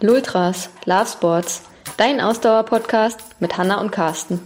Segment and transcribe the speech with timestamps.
[0.00, 1.62] Lultras, Love Sports,
[1.96, 4.40] dein Ausdauer-Podcast mit Hanna und Carsten.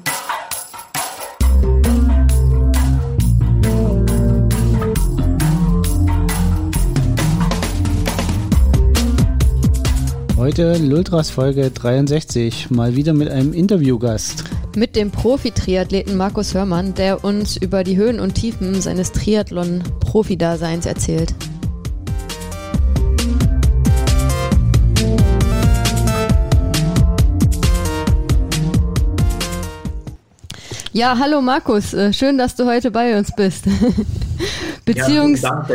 [10.37, 14.45] Heute Lultras Folge 63, mal wieder mit einem Interviewgast.
[14.77, 21.35] Mit dem Profi-Triathleten Markus Hörmann, der uns über die Höhen und Tiefen seines Triathlon-Profi-Daseins erzählt.
[31.01, 33.65] Ja, hallo Markus, äh, schön, dass du heute bei uns bist.
[34.85, 35.67] Beziehungs ja,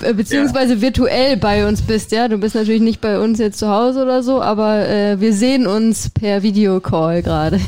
[0.00, 0.80] äh, beziehungsweise ja.
[0.80, 2.28] virtuell bei uns bist, ja.
[2.28, 5.66] Du bist natürlich nicht bei uns jetzt zu Hause oder so, aber äh, wir sehen
[5.66, 7.60] uns per Videocall gerade.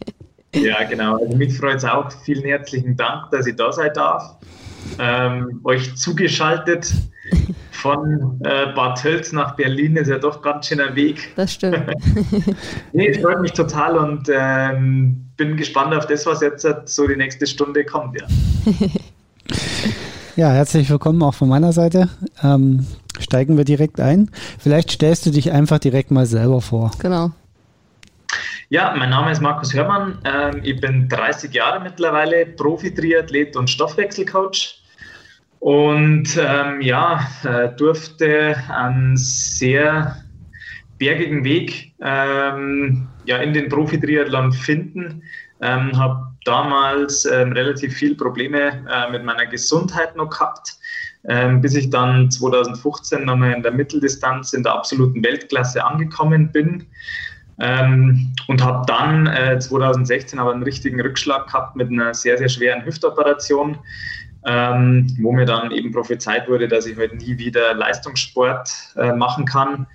[0.54, 1.16] ja, genau.
[1.16, 2.12] Also mich freut es auch.
[2.26, 4.36] Vielen herzlichen Dank, dass ich da sein darf.
[4.98, 6.92] Ähm, euch zugeschaltet
[7.70, 11.30] von äh, Bad Tölz nach Berlin ist ja doch ganz schön ein Weg.
[11.34, 11.80] Das stimmt.
[12.92, 17.16] nee, es freut mich total und ähm, bin gespannt auf das, was jetzt so die
[17.16, 18.20] nächste Stunde kommt.
[18.20, 18.26] Ja.
[20.36, 22.10] ja, herzlich willkommen auch von meiner Seite.
[22.42, 22.86] Ähm,
[23.20, 24.30] steigen wir direkt ein.
[24.58, 26.90] Vielleicht stellst du dich einfach direkt mal selber vor.
[26.98, 27.30] Genau.
[28.68, 30.18] Ja, mein Name ist Markus Hörmann.
[30.24, 34.82] Ähm, ich bin 30 Jahre mittlerweile, Profi-Triathlet und Stoffwechselcoach.
[35.60, 40.16] Und ähm, ja, äh, durfte einen sehr
[40.98, 45.22] bergigen Weg ähm, ja, in den Profi-Triathlon finden.
[45.60, 50.76] Ähm, habe damals ähm, relativ viel Probleme äh, mit meiner Gesundheit noch gehabt,
[51.28, 56.86] ähm, bis ich dann 2015 nochmal in der Mitteldistanz in der absoluten Weltklasse angekommen bin.
[57.60, 62.48] Ähm, und habe dann äh, 2016 aber einen richtigen Rückschlag gehabt mit einer sehr, sehr
[62.48, 63.78] schweren Hüftoperation
[64.46, 69.12] ähm, wo mir dann eben prophezeit wurde, dass ich heute halt nie wieder Leistungssport äh,
[69.12, 69.86] machen kann.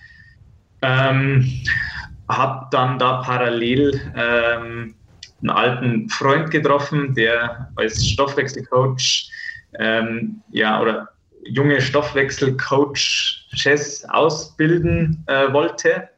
[0.81, 1.49] Ähm,
[2.37, 4.95] habe dann da parallel ähm,
[5.41, 9.29] einen alten Freund getroffen, der als Stoffwechselcoach
[9.79, 11.09] ähm, ja, oder
[11.45, 16.09] junge Stoffwechselcoaches ausbilden äh, wollte.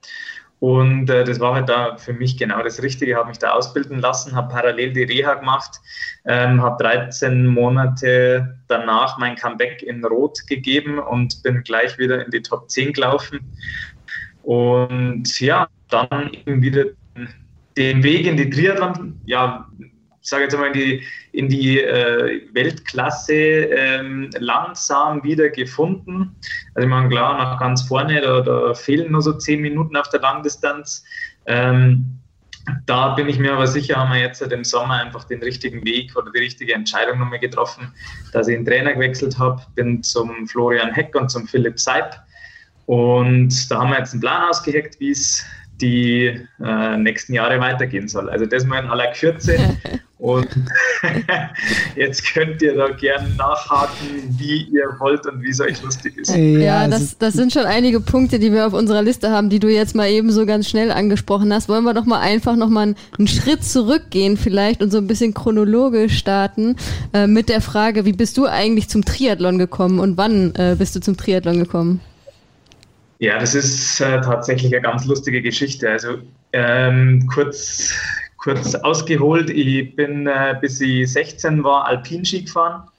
[0.60, 4.00] Und äh, das war halt da für mich genau das Richtige, habe mich da ausbilden
[4.00, 5.80] lassen, habe parallel die Reha gemacht,
[6.26, 12.32] ähm, habe 13 Monate danach mein Comeback in Rot gegeben und bin gleich wieder in
[12.32, 13.40] die Top 10 gelaufen.
[14.44, 16.86] Und ja, dann eben wieder
[17.78, 19.68] den Weg in die Triathlon, ja,
[20.22, 21.04] sage jetzt mal, in die,
[21.34, 26.36] in die äh, Weltklasse ähm, langsam wieder gefunden.
[26.74, 30.10] Also ich meine, klar, nach ganz vorne, da, da fehlen nur so zehn Minuten auf
[30.10, 31.04] der Langdistanz.
[31.46, 32.20] Ähm,
[32.88, 36.16] da bin ich mir aber sicher, haben wir jetzt im Sommer einfach den richtigen Weg
[36.16, 37.94] oder die richtige Entscheidung nochmal getroffen,
[38.34, 42.16] dass ich einen Trainer gewechselt habe, bin zum Florian Heck und zum Philipp Seib.
[42.88, 45.46] Und da haben wir jetzt einen Plan ausgeheckt, wie es
[45.82, 48.30] die äh, nächsten Jahre weitergehen soll.
[48.30, 49.58] Also das mal in aller Kürze.
[50.18, 50.48] Und
[51.98, 56.34] jetzt könnt ihr da gerne nachhaken, wie ihr wollt und wie es euch lustig ist.
[56.34, 59.68] Ja, das, das sind schon einige Punkte, die wir auf unserer Liste haben, die du
[59.68, 61.68] jetzt mal eben so ganz schnell angesprochen hast.
[61.68, 65.34] Wollen wir doch mal einfach noch mal einen, Schritt zurückgehen vielleicht und so ein bisschen
[65.34, 66.78] chronologisch starten
[67.14, 70.96] äh, mit der Frage, wie bist du eigentlich zum Triathlon gekommen und wann äh, bist
[70.96, 72.00] du zum Triathlon gekommen?
[73.20, 75.90] Ja, das ist äh, tatsächlich eine ganz lustige Geschichte.
[75.90, 76.18] Also
[76.52, 77.94] ähm, kurz,
[78.38, 82.90] kurz ausgeholt, ich bin äh, bis ich 16 war Alpinski gefahren.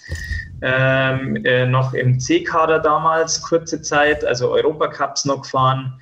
[0.63, 5.93] Ähm, äh, noch im C-Kader damals, kurze Zeit, also Europacups noch gefahren.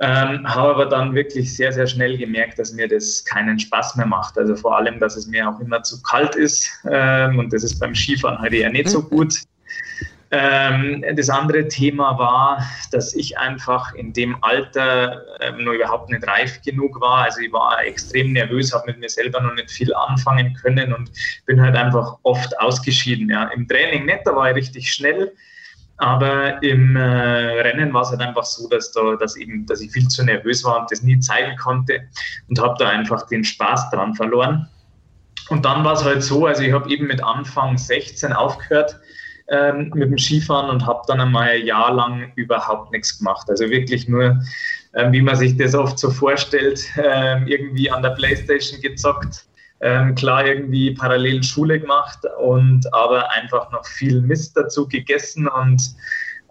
[0.00, 4.06] Ähm, habe aber dann wirklich sehr, sehr schnell gemerkt, dass mir das keinen Spaß mehr
[4.06, 4.38] macht.
[4.38, 7.78] Also vor allem, dass es mir auch immer zu kalt ist ähm, und das ist
[7.80, 9.08] beim Skifahren halt eher nicht so mhm.
[9.10, 9.34] gut.
[10.36, 16.26] Ähm, das andere Thema war, dass ich einfach in dem Alter ähm, noch überhaupt nicht
[16.26, 17.24] reif genug war.
[17.24, 21.12] Also ich war extrem nervös, habe mit mir selber noch nicht viel anfangen können und
[21.46, 23.30] bin halt einfach oft ausgeschieden.
[23.30, 23.44] Ja.
[23.54, 25.32] Im Training nicht, da war ich richtig schnell.
[25.98, 29.92] Aber im äh, Rennen war es halt einfach so, dass, da, dass, eben, dass ich
[29.92, 32.00] viel zu nervös war und das nie zeigen konnte
[32.48, 34.68] und habe da einfach den Spaß dran verloren.
[35.50, 38.98] Und dann war es halt so, also ich habe eben mit Anfang 16 aufgehört
[39.48, 43.48] ähm, mit dem Skifahren und habe dann einmal ein Jahr lang überhaupt nichts gemacht.
[43.48, 44.40] Also wirklich nur,
[44.94, 49.46] ähm, wie man sich das oft so vorstellt, ähm, irgendwie an der Playstation gezockt.
[49.80, 55.94] Ähm, klar irgendwie parallel Schule gemacht und aber einfach noch viel Mist dazu gegessen und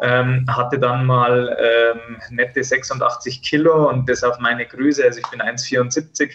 [0.02, 5.28] ähm, hatte dann mal ähm, nette 86 Kilo und das auf meine Größe, also ich
[5.30, 6.32] bin 1,74,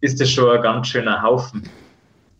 [0.00, 1.62] ist das schon ein ganz schöner Haufen.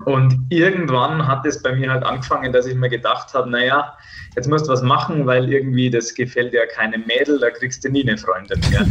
[0.04, 3.96] Und irgendwann hat es bei mir halt angefangen, dass ich mir gedacht habe, naja,
[4.36, 7.90] jetzt musst du was machen, weil irgendwie das gefällt ja keinem Mädel, da kriegst du
[7.90, 8.86] nie eine Freundin mehr.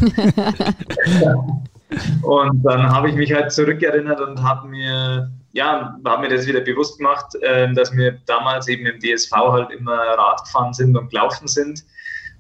[2.23, 6.61] und dann habe ich mich halt zurückerinnert und habe mir, ja, habe mir das wieder
[6.61, 11.09] bewusst gemacht, äh, dass wir damals eben im DSV halt immer Rad gefahren sind und
[11.09, 11.83] gelaufen sind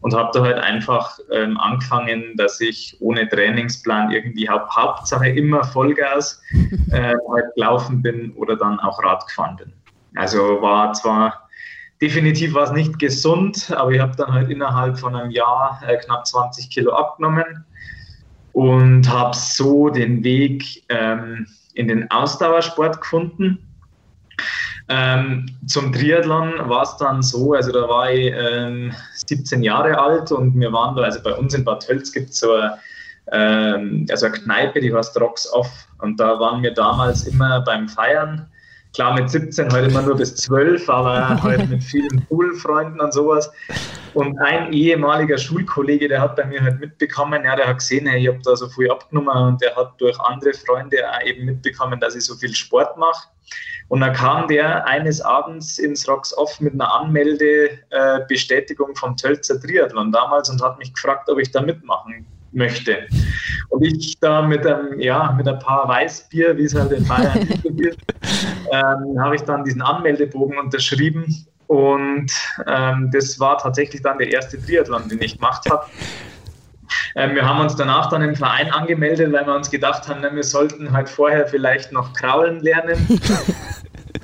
[0.01, 5.63] und habe da halt einfach ähm, angefangen, dass ich ohne Trainingsplan irgendwie haupt, Hauptsache immer
[5.63, 6.41] Vollgas
[6.91, 9.73] äh, halt gelaufen bin oder dann auch Rad gefahren bin.
[10.15, 11.47] Also war zwar
[12.01, 16.25] definitiv was nicht gesund, aber ich habe dann halt innerhalb von einem Jahr äh, knapp
[16.25, 17.63] 20 Kilo abgenommen
[18.53, 23.67] und habe so den Weg ähm, in den Ausdauersport gefunden
[24.91, 30.31] ähm, zum Triathlon war es dann so, also da war ich ähm, 17 Jahre alt
[30.31, 32.77] und wir waren da, also bei uns in Bad Tölz gibt es so eine,
[33.31, 37.87] ähm, also eine Kneipe, die heißt Rocks Off und da waren wir damals immer beim
[37.87, 38.47] Feiern.
[38.93, 43.49] Klar, mit 17 heute immer nur bis 12, aber halt mit vielen Schulfreunden und sowas.
[44.13, 48.21] Und ein ehemaliger Schulkollege, der hat bei mir halt mitbekommen, ja, der hat gesehen, hey,
[48.21, 52.01] ich habe da so viel abgenommen und der hat durch andere Freunde auch eben mitbekommen,
[52.01, 53.29] dass ich so viel Sport mache.
[53.87, 60.11] Und dann kam der eines Abends ins Rocks Off mit einer Anmeldebestätigung vom Tölzer Triathlon
[60.11, 63.07] damals und hat mich gefragt, ob ich da mitmachen möchte.
[63.69, 67.37] Und ich da mit einem, ja, mit ein paar Weißbier, wie es halt in Bayern
[67.77, 67.99] ist,
[68.71, 71.45] ähm, habe ich dann diesen Anmeldebogen unterschrieben.
[71.67, 72.31] Und
[72.67, 75.85] ähm, das war tatsächlich dann der erste Triathlon, den ich gemacht habe.
[77.15, 80.43] Ähm, wir haben uns danach dann im Verein angemeldet, weil wir uns gedacht haben, wir
[80.43, 83.07] sollten halt vorher vielleicht noch kraulen lernen.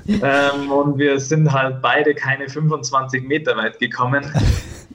[0.08, 4.30] ähm, und wir sind halt beide keine 25 Meter weit gekommen.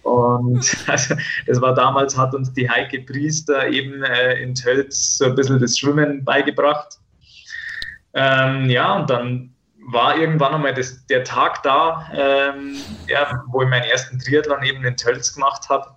[0.03, 1.15] Und also,
[1.47, 5.59] das war damals, hat uns die Heike Priester eben äh, in Tölz so ein bisschen
[5.59, 7.00] das Schwimmen beigebracht.
[8.13, 9.50] Ähm, ja, und dann
[9.88, 12.75] war irgendwann einmal das, der Tag da, ähm,
[13.07, 15.88] ja, wo ich meinen ersten Triathlon eben in Tölz gemacht habe.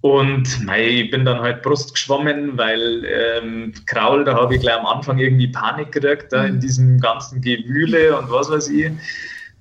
[0.00, 4.76] Und mei, ich bin dann halt Brust geschwommen, weil ähm, Kraul, da habe ich gleich
[4.76, 6.60] am Anfang irgendwie Panik gekriegt, da in mhm.
[6.60, 8.92] diesem ganzen Gewühle und was weiß ich.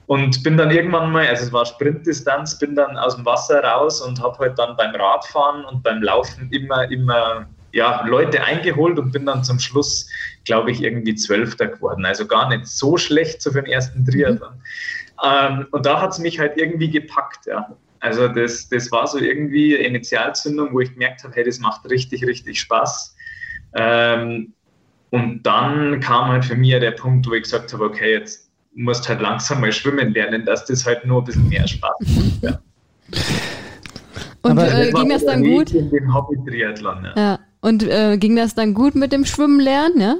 [0.06, 4.02] Und bin dann irgendwann mal, also es war Sprintdistanz, bin dann aus dem Wasser raus
[4.02, 9.12] und habe halt dann beim Radfahren und beim Laufen immer, immer ja, Leute eingeholt und
[9.12, 10.10] bin dann zum Schluss,
[10.46, 12.06] glaube ich, irgendwie Zwölfter geworden.
[12.06, 14.54] Also gar nicht so schlecht so für den ersten Triathlon.
[14.54, 14.62] Mhm.
[15.24, 17.76] Ähm, und da hat es mich halt irgendwie gepackt, ja.
[18.00, 22.26] Also das, das war so irgendwie Initialzündung, wo ich gemerkt habe, hey, das macht richtig,
[22.26, 23.16] richtig Spaß.
[23.76, 24.54] Ähm,
[25.10, 28.43] und dann kam halt für mich der Punkt, wo ich gesagt habe, okay, jetzt
[28.76, 32.44] musst halt langsam mal schwimmen lernen, dass das halt nur ein bisschen mehr Spaß macht.
[32.44, 32.60] Ja.
[34.42, 35.72] Und äh, ging das dann gut?
[35.72, 37.14] In dem Hobby-Triathlon, ja.
[37.16, 37.40] ja.
[37.62, 40.16] Und äh, ging das dann gut mit dem Schwimmen lernen, ja?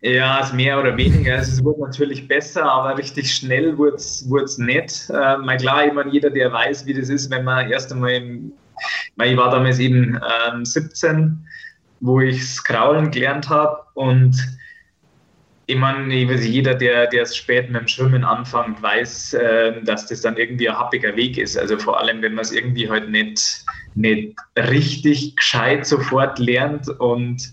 [0.00, 1.36] Ja, es mehr oder weniger.
[1.36, 5.10] Also es wurde natürlich besser, aber richtig schnell wurde es nicht.
[5.10, 8.12] Äh, mal klar, ich meine, jeder, der weiß, wie das ist, wenn man erst einmal
[8.12, 8.52] im,
[9.22, 11.44] ich war damals eben ähm, 17,
[12.00, 14.36] wo ich Kraulen gelernt habe und
[15.68, 20.36] ich meine, jeder, der, der spät mit dem Schwimmen anfängt, weiß, äh, dass das dann
[20.36, 21.58] irgendwie ein happiger Weg ist.
[21.58, 23.64] Also vor allem, wenn man es irgendwie halt nicht,
[23.96, 27.52] nicht richtig gescheit sofort lernt und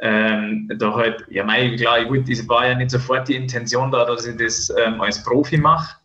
[0.00, 4.06] ähm, da halt, ja, mei, klar, gut, es war ja nicht sofort die Intention da,
[4.06, 5.96] dass ich das ähm, als Profi mache,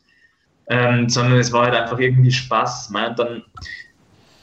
[0.67, 2.89] ähm, sondern es war halt einfach irgendwie Spaß.
[2.89, 3.43] Mei, und dann,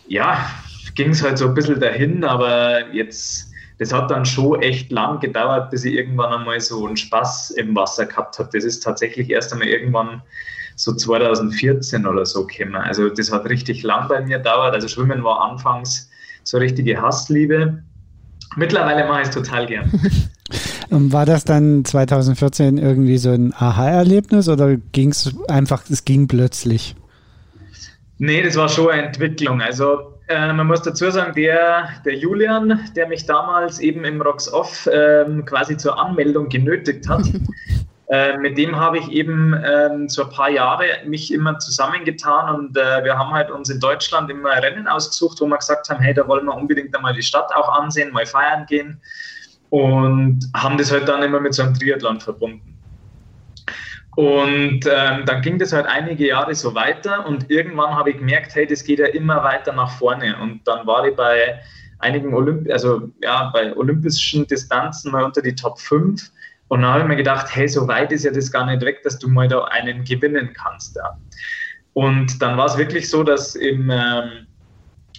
[0.08, 0.50] ja,
[0.94, 3.52] ging es halt so ein bisschen dahin, aber jetzt,
[3.82, 7.74] das hat dann schon echt lang gedauert, bis ich irgendwann einmal so einen Spaß im
[7.74, 8.48] Wasser gehabt habe.
[8.53, 10.22] Das ist tatsächlich erst einmal irgendwann
[10.77, 12.77] so 2014 oder so gekommen.
[12.77, 14.72] Also das hat richtig lang bei mir gedauert.
[14.72, 16.08] Also Schwimmen war anfangs
[16.44, 17.82] so richtige Hassliebe.
[18.55, 19.91] Mittlerweile mache ich es total gern.
[20.91, 26.94] War das dann 2014 irgendwie so ein Aha-Erlebnis oder ging es einfach, es ging plötzlich?
[28.19, 29.62] Nee, das war schon eine Entwicklung.
[29.62, 34.53] Also äh, man muss dazu sagen, der, der Julian, der mich damals eben im Rocks
[34.53, 37.22] Off äh, quasi zur Anmeldung genötigt hat,
[38.08, 42.77] äh, mit dem habe ich eben ähm, so ein paar Jahre mich immer zusammengetan und
[42.77, 46.15] äh, wir haben halt uns in Deutschland immer Rennen ausgesucht, wo wir gesagt haben, hey,
[46.15, 49.01] da wollen wir unbedingt einmal die Stadt auch ansehen, mal feiern gehen
[49.70, 52.71] und haben das halt dann immer mit so einem Triathlon verbunden.
[54.15, 58.55] Und ähm, dann ging das halt einige Jahre so weiter und irgendwann habe ich gemerkt,
[58.55, 60.37] hey, das geht ja immer weiter nach vorne.
[60.39, 61.61] Und dann war ich bei
[61.99, 66.31] einigen Olymp also ja, bei olympischen Distanzen mal unter die Top 5
[66.73, 69.03] und dann habe ich mir gedacht, hey, so weit ist ja das gar nicht weg,
[69.03, 70.97] dass du mal da einen gewinnen kannst.
[70.97, 71.19] Ja.
[71.93, 74.47] Und dann war es wirklich so, dass im, ähm,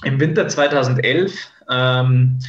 [0.03, 2.39] im Winter 2011, ähm,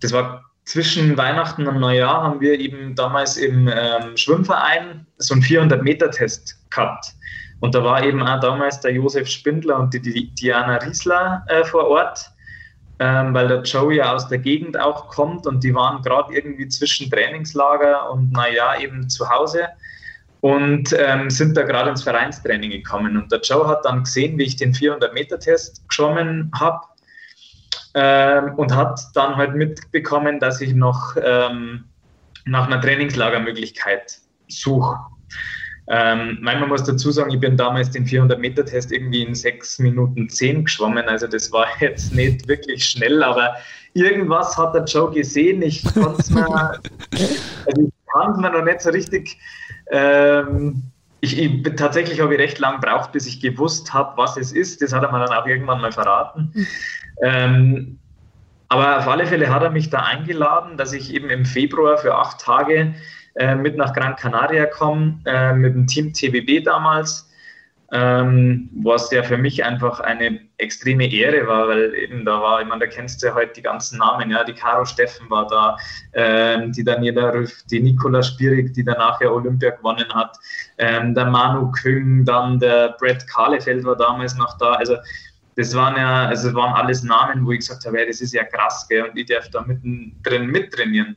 [0.00, 5.42] das war zwischen Weihnachten und Neujahr haben wir eben damals im ähm, Schwimmverein so einen
[5.42, 7.06] 400-Meter-Test gehabt.
[7.58, 11.64] Und da war eben auch damals der Josef Spindler und die, die Diana Riesler äh,
[11.64, 12.24] vor Ort,
[13.00, 16.68] ähm, weil der Joe ja aus der Gegend auch kommt und die waren gerade irgendwie
[16.68, 19.66] zwischen Trainingslager und Neujahr eben zu Hause
[20.40, 23.16] und ähm, sind da gerade ins Vereinstraining gekommen.
[23.16, 26.80] Und der Joe hat dann gesehen, wie ich den 400-Meter-Test geschwommen habe
[27.94, 31.84] ähm, und hat dann halt mitbekommen, dass ich noch ähm,
[32.44, 34.18] nach einer Trainingslagermöglichkeit
[34.48, 34.98] suche.
[35.88, 40.64] Ähm, man muss dazu sagen, ich bin damals den 400-Meter-Test irgendwie in 6 Minuten 10
[40.64, 41.08] geschwommen.
[41.08, 43.56] Also das war jetzt nicht wirklich schnell, aber
[43.94, 45.62] irgendwas hat der Joe gesehen.
[45.62, 46.80] Ich konnte es mir, also
[47.76, 49.36] ich kann es mir noch nicht so richtig.
[49.90, 50.82] Ähm,
[51.20, 54.82] ich, ich, tatsächlich habe ich recht lang gebraucht, bis ich gewusst habe, was es ist.
[54.82, 56.52] Das hat er mir dann auch irgendwann mal verraten.
[57.22, 57.98] Ähm,
[58.68, 62.14] aber auf alle Fälle hat er mich da eingeladen, dass ich eben im Februar für
[62.14, 62.94] acht Tage
[63.34, 67.29] äh, mit nach Gran Canaria komme, äh, mit dem Team TWB damals,
[67.92, 72.68] ähm, was ja für mich einfach eine extreme Ehre war, weil eben da war, ich
[72.68, 75.76] meine, da kennst du ja heute die ganzen Namen, ja, die Caro Steffen war da,
[76.12, 80.36] ähm, die Daniela Rüff, die Nicola Spierig, die danach ja Olympia gewonnen hat,
[80.78, 84.96] ähm, der Manu Küng, dann der Brett Kahlefeld war damals noch da, also
[85.56, 88.86] das waren ja, also waren alles Namen, wo ich gesagt habe, das ist ja krass,
[88.88, 91.16] gell, und ich darf da mittendrin mittrainieren.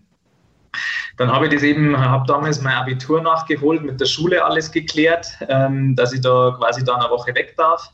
[1.18, 5.28] Dann habe ich das eben, habe damals mein Abitur nachgeholt, mit der Schule alles geklärt,
[5.48, 7.92] ähm, dass ich da quasi da eine Woche weg darf.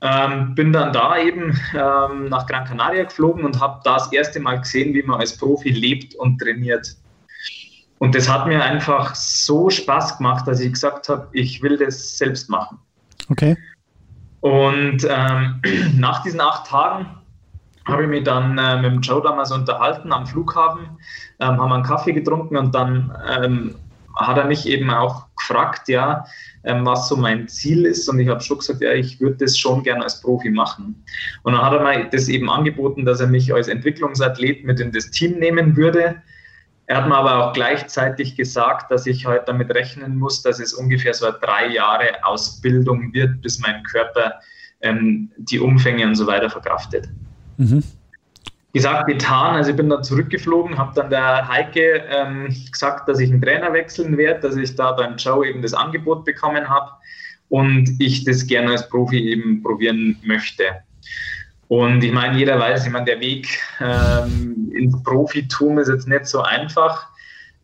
[0.00, 4.38] Ähm, bin dann da eben ähm, nach Gran Canaria geflogen und habe da das erste
[4.38, 6.96] Mal gesehen, wie man als Profi lebt und trainiert.
[7.98, 12.16] Und das hat mir einfach so Spaß gemacht, dass ich gesagt habe, ich will das
[12.16, 12.78] selbst machen.
[13.28, 13.56] Okay.
[14.40, 15.60] Und ähm,
[15.98, 17.17] nach diesen acht Tagen
[17.88, 20.88] habe ich mich dann äh, mit dem Joe damals unterhalten am Flughafen,
[21.40, 23.74] ähm, haben einen Kaffee getrunken und dann ähm,
[24.16, 26.24] hat er mich eben auch gefragt, ja,
[26.64, 28.08] ähm, was so mein Ziel ist.
[28.08, 31.02] Und ich habe schon gesagt, ja, ich würde das schon gerne als Profi machen.
[31.44, 34.92] Und dann hat er mir das eben angeboten, dass er mich als Entwicklungsathlet mit in
[34.92, 36.20] das Team nehmen würde.
[36.86, 40.72] Er hat mir aber auch gleichzeitig gesagt, dass ich heute damit rechnen muss, dass es
[40.72, 44.34] ungefähr so drei Jahre Ausbildung wird, bis mein Körper
[44.80, 47.08] ähm, die Umfänge und so weiter verkraftet.
[47.58, 47.84] Mhm.
[48.72, 49.56] Gesagt, getan.
[49.56, 53.72] Also ich bin dann zurückgeflogen, habe dann der Heike ähm, gesagt, dass ich einen Trainer
[53.72, 56.90] wechseln werde, dass ich da beim Joe eben das Angebot bekommen habe
[57.48, 60.64] und ich das gerne als Profi eben probieren möchte.
[61.68, 63.46] Und ich meine, jeder weiß, ich meine, der Weg
[63.80, 67.07] ähm, ins Profitum ist jetzt nicht so einfach.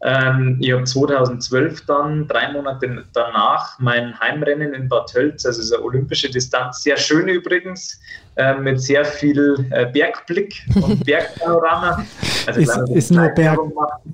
[0.04, 5.82] Ähm, ich habe 2012 dann, drei Monate danach, mein Heimrennen in Bad Tölz, also eine
[5.82, 7.98] olympische Distanz, sehr schön übrigens,
[8.36, 12.04] äh, mit sehr viel äh, Bergblick und Bergpanorama.
[12.46, 13.58] Also ist, ist, nur Berg,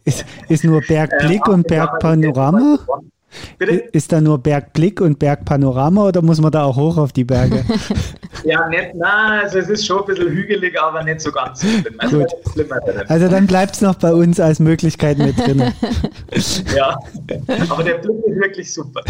[0.04, 2.78] ist, ist, nur Bergblick ähm, und Bergpanorama?
[3.58, 3.72] Bitte?
[3.92, 7.64] Ist da nur Bergblick und Bergpanorama oder muss man da auch hoch auf die Berge?
[8.44, 11.94] ja, nicht, nein, also es ist schon ein bisschen hügelig, aber nicht so ganz schlimm.
[11.98, 12.26] Also,
[13.08, 15.58] also dann bleibt es noch bei uns als Möglichkeit mit drin.
[16.76, 16.98] ja,
[17.68, 19.02] aber der Blick ist wirklich super.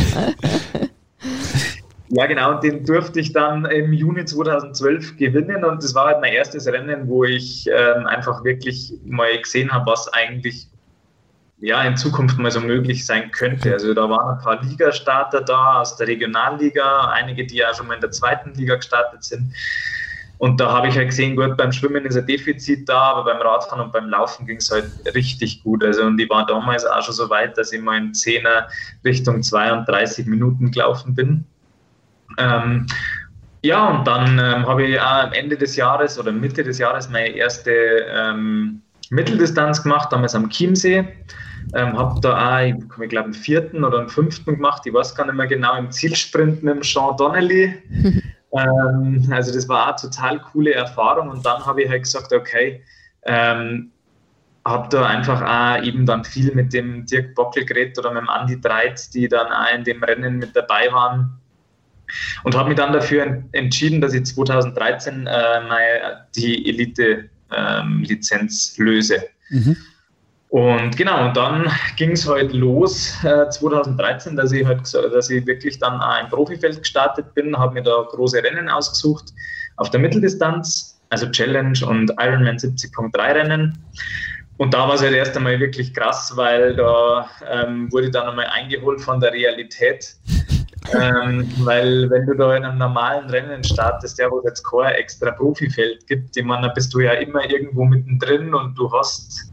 [2.12, 6.20] Ja, genau, und den durfte ich dann im Juni 2012 gewinnen und das war halt
[6.20, 10.66] mein erstes Rennen, wo ich ähm, einfach wirklich mal gesehen habe, was eigentlich
[11.60, 13.72] ja, in Zukunft mal so möglich sein könnte.
[13.72, 17.94] Also da waren ein paar Ligastarter da aus der Regionalliga, einige, die ja schon mal
[17.94, 19.54] in der zweiten Liga gestartet sind.
[20.38, 23.42] Und da habe ich halt gesehen, gut, beim Schwimmen ist ein Defizit da, aber beim
[23.42, 25.84] Radfahren und beim Laufen ging es halt richtig gut.
[25.84, 28.64] Also und ich war damals auch schon so weit, dass ich mal in 10er
[29.04, 31.44] Richtung 32 Minuten gelaufen bin.
[32.38, 32.86] Ähm,
[33.62, 37.10] ja, und dann ähm, habe ich auch am Ende des Jahres oder Mitte des Jahres
[37.10, 37.72] meine erste
[38.08, 41.06] ähm, Mitteldistanz gemacht, damals am Chiemsee.
[41.74, 45.26] Ähm, habe da auch, ich glaube, einen vierten oder einen fünften gemacht, ich weiß gar
[45.26, 47.74] nicht mehr genau, im Zielsprint mit dem Sean Donnelly.
[48.52, 52.32] ähm, also das war auch eine total coole Erfahrung und dann habe ich halt gesagt,
[52.32, 52.82] okay,
[53.24, 53.92] ähm,
[54.64, 58.28] habe da einfach auch eben dann viel mit dem Dirk Bockel geredet oder mit dem
[58.28, 61.40] Andi Dreiz, die dann auch in dem Rennen mit dabei waren
[62.44, 69.22] und habe mich dann dafür entschieden, dass ich 2013 äh, meine, die Elite-Lizenz ähm, löse.
[69.50, 69.76] Mhm.
[70.50, 75.46] Und genau, und dann ging es halt los, äh, 2013, dass ich halt dass ich
[75.46, 79.32] wirklich dann auch im Profifeld gestartet bin, habe mir da große Rennen ausgesucht
[79.76, 83.78] auf der Mitteldistanz, also Challenge und Ironman 70.3 Rennen.
[84.56, 88.28] Und da war es halt erst einmal wirklich krass, weil da ähm, wurde ich dann
[88.28, 90.16] einmal eingeholt von der Realität.
[91.00, 94.94] ähm, weil wenn du da in einem normalen Rennen startest, ja, wo es jetzt kein
[94.94, 99.49] extra Profifeld gibt, ich meine, da bist du ja immer irgendwo mittendrin und du hast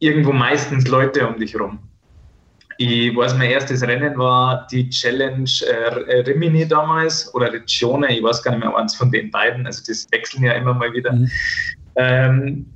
[0.00, 1.78] irgendwo meistens Leute um dich rum.
[2.78, 8.42] Ich weiß, mein erstes Rennen war die Challenge äh, Rimini damals oder Regione, ich weiß
[8.42, 11.12] gar nicht mehr, eins von den beiden, also das wechseln ja immer mal wieder.
[11.12, 11.30] Mhm.
[11.96, 12.66] Ähm,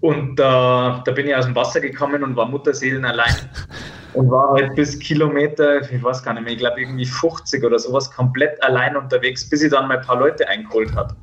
[0.00, 3.34] und da, da bin ich aus dem Wasser gekommen und war Mutterseelen allein
[4.12, 7.78] und war halt bis Kilometer, ich weiß gar nicht mehr, ich glaube irgendwie 50 oder
[7.78, 11.16] sowas, komplett allein unterwegs, bis ich dann mal ein paar Leute eingeholt habe.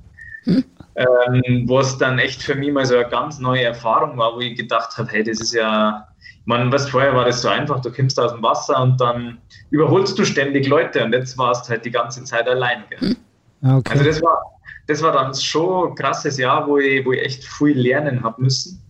[0.45, 0.63] Hm.
[0.97, 4.55] Ähm, was dann echt für mich mal so eine ganz neue Erfahrung war, wo ich
[4.55, 6.07] gedacht habe, hey, das ist ja,
[6.45, 9.39] man, was vorher war das so einfach, du kommst aus dem Wasser und dann
[9.71, 12.83] überholst du ständig Leute und jetzt warst halt die ganze Zeit allein.
[12.99, 13.17] Hm.
[13.61, 13.91] Okay.
[13.91, 14.41] Also das war,
[14.87, 18.41] das war dann schon ein krasses Jahr, wo ich, wo ich echt viel lernen habe
[18.43, 18.81] müssen.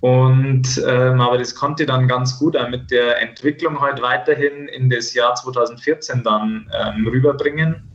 [0.00, 4.66] Und ähm, aber das konnte ich dann ganz gut auch mit der Entwicklung halt weiterhin
[4.68, 7.88] in das Jahr 2014 dann ähm, rüberbringen.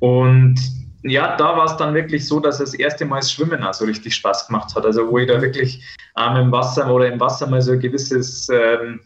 [0.00, 0.58] Und
[1.04, 3.84] ja, da war es dann wirklich so, dass das erste Mal das Schwimmen auch so
[3.84, 4.86] richtig Spaß gemacht hat.
[4.86, 5.84] Also wo ich da wirklich
[6.18, 9.00] ähm, im Wasser oder im Wasser mal so ein gewisses ähm,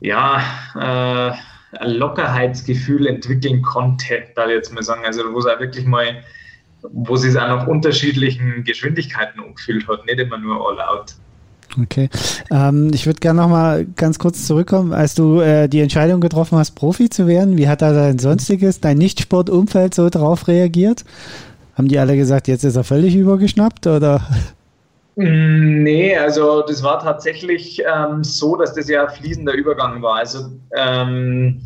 [0.00, 0.42] ja,
[0.78, 5.04] äh, Lockerheitsgefühl entwickeln konnte, da jetzt mal sagen.
[5.06, 6.22] Also wo es auch wirklich mal,
[6.82, 11.14] wo es auch noch unterschiedlichen Geschwindigkeiten umgefühlt hat, nicht immer nur all out.
[11.80, 12.08] Okay.
[12.50, 14.92] Ähm, ich würde gerne noch mal ganz kurz zurückkommen.
[14.92, 18.80] Als du äh, die Entscheidung getroffen hast, Profi zu werden, wie hat da dein sonstiges,
[18.80, 21.04] dein Nicht-Sport-Umfeld so drauf reagiert?
[21.76, 24.22] Haben die alle gesagt, jetzt ist er völlig übergeschnappt oder?
[25.16, 30.16] Mm, nee, also das war tatsächlich ähm, so, dass das ja ein fließender Übergang war.
[30.16, 31.60] Also ähm,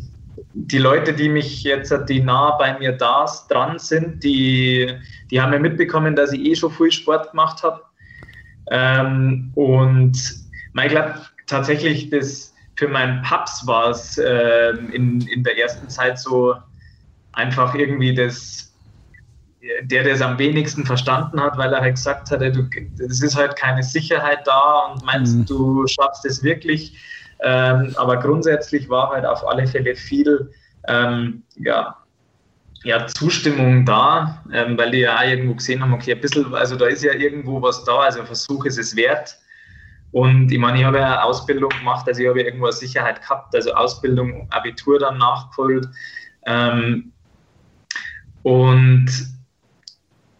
[0.53, 4.91] die Leute, die mich jetzt, die nah bei mir da dran sind, die,
[5.29, 7.81] die haben ja mitbekommen, dass ich eh schon viel Sport gemacht habe.
[8.71, 11.15] Ähm, und ich glaube
[11.47, 16.55] tatsächlich, das, für meinen Pubs war es äh, in, in der ersten Zeit so
[17.33, 18.69] einfach irgendwie das
[19.83, 23.55] der, der es am wenigsten verstanden hat, weil er halt gesagt hat, es ist halt
[23.57, 25.45] keine Sicherheit da und meinst, mhm.
[25.45, 26.97] du schaffst es wirklich.
[27.41, 30.49] Ähm, aber grundsätzlich war halt auf alle Fälle viel
[30.87, 31.95] ähm, ja,
[32.83, 36.75] ja, Zustimmung da, ähm, weil die ja auch irgendwo gesehen haben, okay, ein bisschen, also
[36.75, 39.37] da ist ja irgendwo was da, also ein Versuch ist es wert.
[40.11, 43.21] Und ich meine, ich habe ja Ausbildung gemacht, also ich habe ja irgendwo eine Sicherheit
[43.21, 45.87] gehabt, also Ausbildung, Abitur dann nachgeholt.
[46.45, 47.11] Ähm,
[48.43, 49.07] und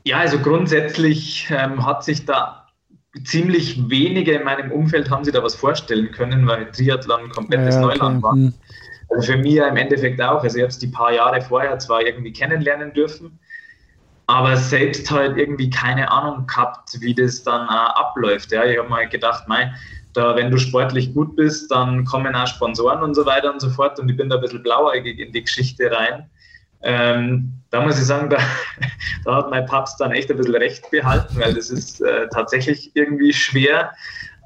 [0.05, 2.67] ja, also grundsätzlich ähm, hat sich da
[3.23, 7.83] ziemlich wenige in meinem Umfeld haben sich da was vorstellen können, weil Triathlon komplettes ja,
[7.83, 7.97] okay.
[7.97, 8.33] Neuland war.
[8.33, 8.53] Hm.
[9.09, 10.43] Also für mich ja im Endeffekt auch.
[10.43, 13.39] Also ich habe es die paar Jahre vorher zwar irgendwie kennenlernen dürfen,
[14.27, 18.51] aber selbst halt irgendwie keine Ahnung gehabt, wie das dann abläuft.
[18.51, 19.73] Ja, ich habe mal gedacht, mein,
[20.13, 23.69] da, wenn du sportlich gut bist, dann kommen auch Sponsoren und so weiter und so
[23.69, 23.99] fort.
[23.99, 26.29] Und ich bin da ein bisschen blauäugig in die Geschichte rein.
[26.81, 28.37] Ähm, da muss ich sagen, da,
[29.25, 32.91] da, hat mein Papst dann echt ein bisschen recht behalten, weil das ist äh, tatsächlich
[32.95, 33.91] irgendwie schwer.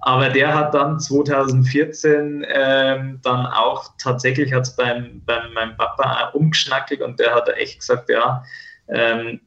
[0.06, 6.30] Aber der hat dann 2014 ähm, dann auch tatsächlich hat es beim, beim meinem Papa
[6.34, 8.44] umgeschnackelt und der hat echt gesagt, ja,
[8.90, 9.40] ähm,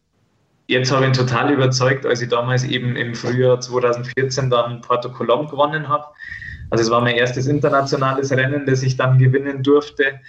[0.66, 5.10] jetzt habe ich ihn total überzeugt, als ich damals eben im Frühjahr 2014 dann Porto
[5.10, 6.06] Colom gewonnen habe.
[6.70, 10.20] Also es war mein erstes internationales Rennen, das ich dann gewinnen durfte.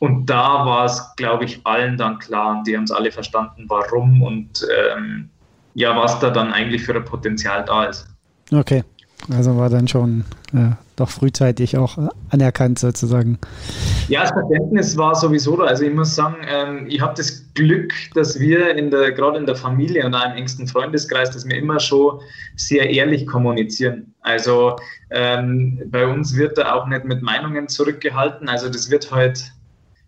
[0.00, 3.64] Und da war es, glaube ich, allen dann klar und die haben es alle verstanden,
[3.68, 5.30] warum und ähm,
[5.72, 8.06] ja, was da dann eigentlich für ein Potenzial da ist.
[8.52, 8.84] Okay,
[9.30, 11.98] also war dann schon äh, doch frühzeitig auch
[12.30, 13.38] anerkannt sozusagen.
[14.08, 15.64] Ja, das Verständnis war sowieso da.
[15.64, 19.46] Also ich muss sagen, ähm, ich habe das Glück, dass wir in der, gerade in
[19.46, 22.20] der Familie und auch im engsten Freundeskreis, dass wir immer schon
[22.56, 24.12] sehr ehrlich kommunizieren.
[24.22, 24.76] Also
[25.10, 28.48] ähm, bei uns wird da auch nicht mit Meinungen zurückgehalten.
[28.48, 29.52] Also das wird halt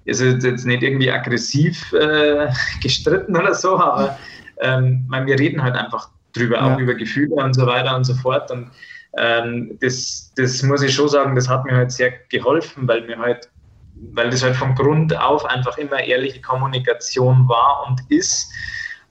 [0.07, 2.49] ist jetzt nicht irgendwie aggressiv äh,
[2.83, 4.19] gestritten oder so, aber
[4.61, 6.75] ähm, wir reden halt einfach drüber, ja.
[6.75, 8.51] auch über Gefühle und so weiter und so fort.
[8.51, 8.71] Und
[9.17, 13.19] ähm, das, das muss ich schon sagen, das hat mir halt sehr geholfen, weil mir
[13.19, 13.49] halt,
[14.13, 18.51] weil das halt von Grund auf einfach immer ehrliche Kommunikation war und ist.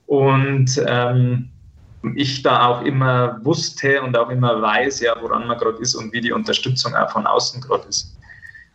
[0.07, 1.49] Und ähm,
[2.15, 6.11] ich da auch immer wusste und auch immer weiß, ja, woran man gerade ist und
[6.11, 8.17] wie die Unterstützung auch von außen gerade ist.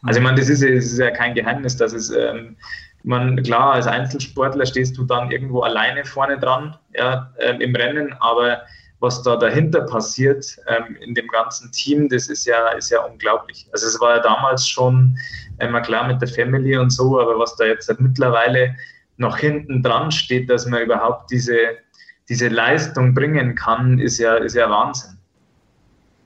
[0.03, 2.57] Also ich meine, das ist, das ist ja kein Geheimnis, dass es, ähm,
[3.03, 8.15] man, klar, als Einzelsportler stehst du dann irgendwo alleine vorne dran ja, ähm, im Rennen,
[8.21, 8.63] aber
[9.01, 13.69] was da dahinter passiert ähm, in dem ganzen Team, das ist ja, ist ja unglaublich.
[13.73, 15.17] Also es war ja damals schon
[15.61, 18.75] immer klar mit der Family und so, aber was da jetzt halt mittlerweile
[19.17, 21.57] noch hinten dran steht, dass man überhaupt diese,
[22.29, 25.19] diese Leistung bringen kann, ist ja, ist ja Wahnsinn.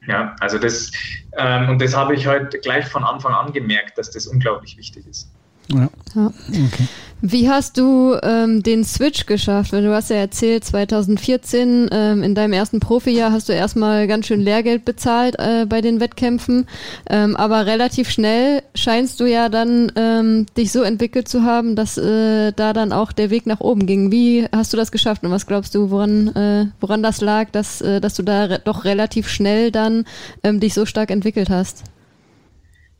[0.06, 0.90] Ja, also das,
[1.36, 5.06] ähm, und das habe ich halt gleich von Anfang an gemerkt, dass das unglaublich wichtig
[5.06, 5.30] ist.
[5.68, 5.88] Ja.
[6.14, 6.26] ja.
[6.26, 6.88] Okay.
[7.24, 9.72] Wie hast du ähm, den Switch geschafft?
[9.72, 14.26] Weil du hast ja erzählt, 2014 ähm, in deinem ersten Profijahr hast du erstmal ganz
[14.26, 16.66] schön Lehrgeld bezahlt äh, bei den Wettkämpfen,
[17.08, 21.96] ähm, aber relativ schnell scheinst du ja dann ähm, dich so entwickelt zu haben, dass
[21.96, 24.10] äh, da dann auch der Weg nach oben ging.
[24.10, 27.80] Wie hast du das geschafft und was glaubst du, woran, äh, woran das lag, dass,
[27.82, 30.06] äh, dass du da re doch relativ schnell dann
[30.42, 31.84] ähm, dich so stark entwickelt hast?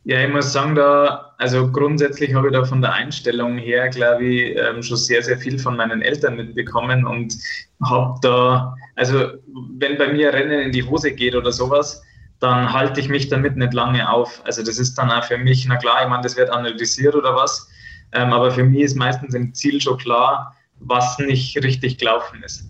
[0.05, 4.25] Ja, ich muss sagen, da, also grundsätzlich habe ich da von der Einstellung her, glaube
[4.25, 7.33] ich, ähm, schon sehr, sehr viel von meinen Eltern mitbekommen und
[7.81, 9.31] habe da, also
[9.77, 12.01] wenn bei mir Rennen in die Hose geht oder sowas,
[12.39, 14.41] dann halte ich mich damit nicht lange auf.
[14.43, 17.33] Also das ist dann auch für mich, na klar, ich meine, das wird analysiert oder
[17.33, 17.69] was,
[18.11, 22.69] ähm, aber für mich ist meistens im Ziel schon klar, was nicht richtig gelaufen ist.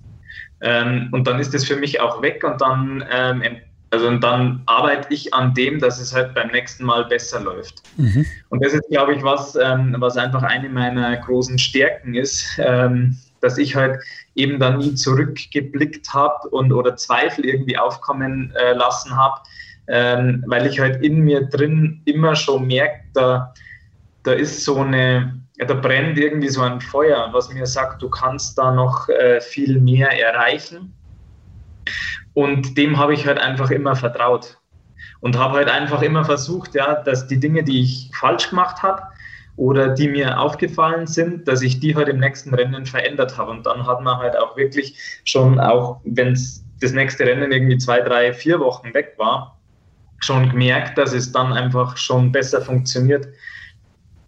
[0.62, 3.42] Ähm, und dann ist das für mich auch weg und dann ähm,
[3.94, 7.84] also und dann arbeite ich an dem, dass es halt beim nächsten Mal besser läuft.
[7.98, 8.26] Mhm.
[8.50, 13.16] Und das ist, glaube ich, was, ähm, was einfach eine meiner großen Stärken ist, ähm,
[13.42, 14.00] dass ich halt
[14.34, 19.42] eben dann nie zurückgeblickt habe und oder Zweifel irgendwie aufkommen äh, lassen habe,
[19.88, 23.54] ähm, weil ich halt in mir drin immer schon merke, da,
[24.24, 28.10] da ist so eine, ja, da brennt irgendwie so ein Feuer, was mir sagt, du
[28.10, 30.92] kannst da noch äh, viel mehr erreichen.
[32.34, 34.58] Und dem habe ich halt einfach immer vertraut.
[35.20, 39.04] Und habe halt einfach immer versucht, ja, dass die Dinge, die ich falsch gemacht habe
[39.56, 43.52] oder die mir aufgefallen sind, dass ich die halt im nächsten Rennen verändert habe.
[43.52, 48.02] Und dann hat man halt auch wirklich schon, auch wenn das nächste Rennen irgendwie zwei,
[48.02, 49.58] drei, vier Wochen weg war,
[50.20, 53.28] schon gemerkt, dass es dann einfach schon besser funktioniert.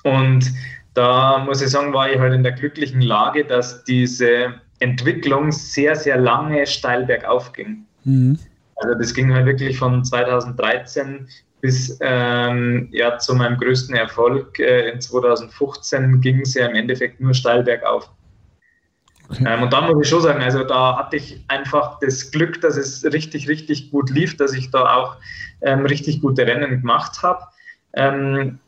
[0.03, 0.53] Und
[0.93, 5.95] da muss ich sagen, war ich halt in der glücklichen Lage, dass diese Entwicklung sehr,
[5.95, 7.85] sehr lange steil bergauf ging.
[8.05, 8.39] Mhm.
[8.77, 11.27] Also das ging halt wirklich von 2013
[11.61, 17.19] bis ähm, ja, zu meinem größten Erfolg äh, in 2015 ging es ja im Endeffekt
[17.19, 18.09] nur steil bergauf.
[19.29, 19.43] Okay.
[19.47, 22.77] Ähm, und dann muss ich schon sagen, also da hatte ich einfach das Glück, dass
[22.77, 25.15] es richtig, richtig gut lief, dass ich da auch
[25.61, 27.43] ähm, richtig gute Rennen gemacht habe.
[27.93, 28.59] Ähm,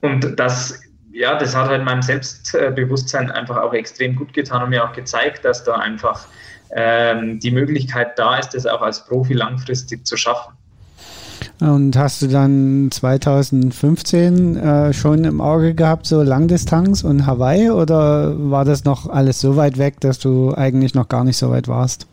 [0.00, 4.84] und das, ja, das hat halt meinem Selbstbewusstsein einfach auch extrem gut getan und mir
[4.84, 6.28] auch gezeigt, dass da einfach
[6.74, 10.52] ähm, die Möglichkeit da ist, das auch als Profi langfristig zu schaffen.
[11.60, 18.34] Und hast du dann 2015 äh, schon im Auge gehabt, so Langdistanz und Hawaii, oder
[18.50, 21.66] war das noch alles so weit weg, dass du eigentlich noch gar nicht so weit
[21.66, 22.06] warst?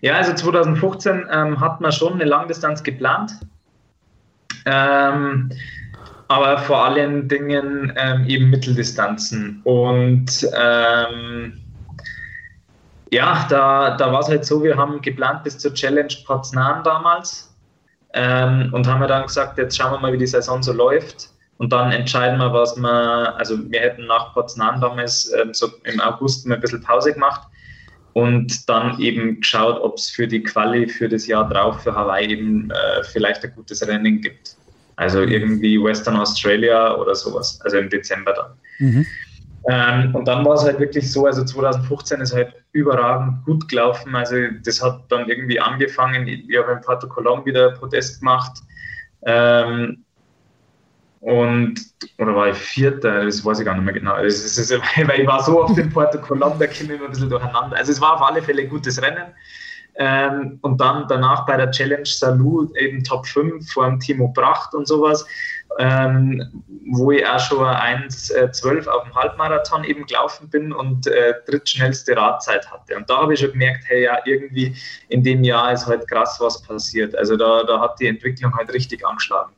[0.00, 3.32] Ja, also 2015 ähm, hat man schon eine Langdistanz geplant.
[4.66, 5.50] Ähm,
[6.28, 9.60] aber vor allen Dingen ähm, eben Mitteldistanzen.
[9.64, 11.54] Und ähm,
[13.10, 17.54] ja, da, da war es halt so, wir haben geplant bis zur Challenge Potsdam damals
[18.14, 21.72] ähm, und haben dann gesagt, jetzt schauen wir mal, wie die Saison so läuft und
[21.72, 26.46] dann entscheiden wir, was wir, also wir hätten nach Potsdam damals ähm, so im August
[26.46, 27.42] mal ein bisschen Pause gemacht
[28.12, 32.28] und dann eben geschaut, ob es für die Quali für das Jahr drauf für Hawaii
[32.28, 34.56] eben äh, vielleicht ein gutes Rennen gibt.
[34.96, 38.50] Also irgendwie Western Australia oder sowas, also im Dezember dann.
[38.78, 39.06] Mhm.
[39.66, 44.14] Ähm, und dann war es halt wirklich so, also 2015 ist halt überragend gut gelaufen.
[44.14, 46.26] Also das hat dann irgendwie angefangen.
[46.26, 48.62] Ich habe in Porto Colom wieder Protest gemacht.
[49.26, 50.04] Ähm,
[51.20, 51.74] und,
[52.18, 53.24] oder war ich Vierter?
[53.24, 54.16] Das weiß ich gar nicht mehr genau.
[54.22, 56.90] Das ist, das ist, weil ich war so oft in Porto Colom, da komme ich
[56.90, 57.76] immer ein bisschen durcheinander.
[57.76, 59.34] Also es war auf alle Fälle ein gutes Rennen.
[59.98, 64.74] Ähm, und dann danach bei der Challenge Salou eben Top 5 vor dem Timo Pracht
[64.74, 65.26] und sowas
[65.78, 71.34] ähm, wo ich auch schon 1,12 äh, auf dem Halbmarathon eben gelaufen bin und äh,
[71.46, 72.96] drittschnellste Radzeit hatte.
[72.96, 74.74] Und da habe ich schon gemerkt, hey, ja, irgendwie
[75.08, 77.14] in dem Jahr ist halt krass was passiert.
[77.16, 79.52] Also da, da hat die Entwicklung halt richtig angeschlagen.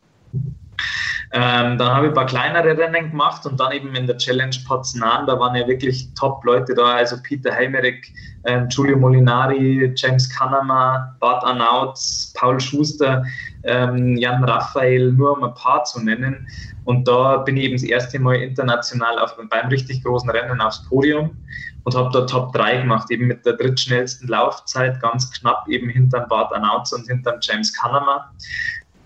[1.32, 4.56] Ähm, dann habe ich ein paar kleinere Rennen gemacht und dann eben in der Challenge
[4.66, 8.12] Potsdam, da waren ja wirklich Top-Leute da, also Peter Heimerich,
[8.46, 13.24] ähm, Giulio Molinari, James Kanama, Bart Arnauts, Paul Schuster,
[13.62, 16.48] ähm, Jan Raphael, nur um ein paar zu nennen.
[16.84, 20.82] Und da bin ich eben das erste Mal international auf, beim richtig großen Rennen aufs
[20.88, 21.36] Podium
[21.84, 26.28] und habe da Top 3 gemacht, eben mit der drittschnellsten Laufzeit, ganz knapp eben hinterm
[26.28, 28.32] Bart Arnauts und hinterm James Kanama.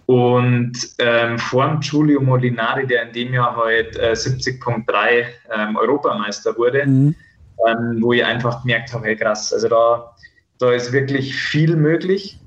[0.07, 6.57] Und ähm, vor dem Giulio Molinari, der in dem Jahr halt äh, 70.3 ähm, Europameister
[6.59, 7.15] wurde, mhm.
[7.67, 10.15] ähm, wo ich einfach gemerkt habe, hey krass, also da,
[10.59, 12.39] da ist wirklich viel möglich.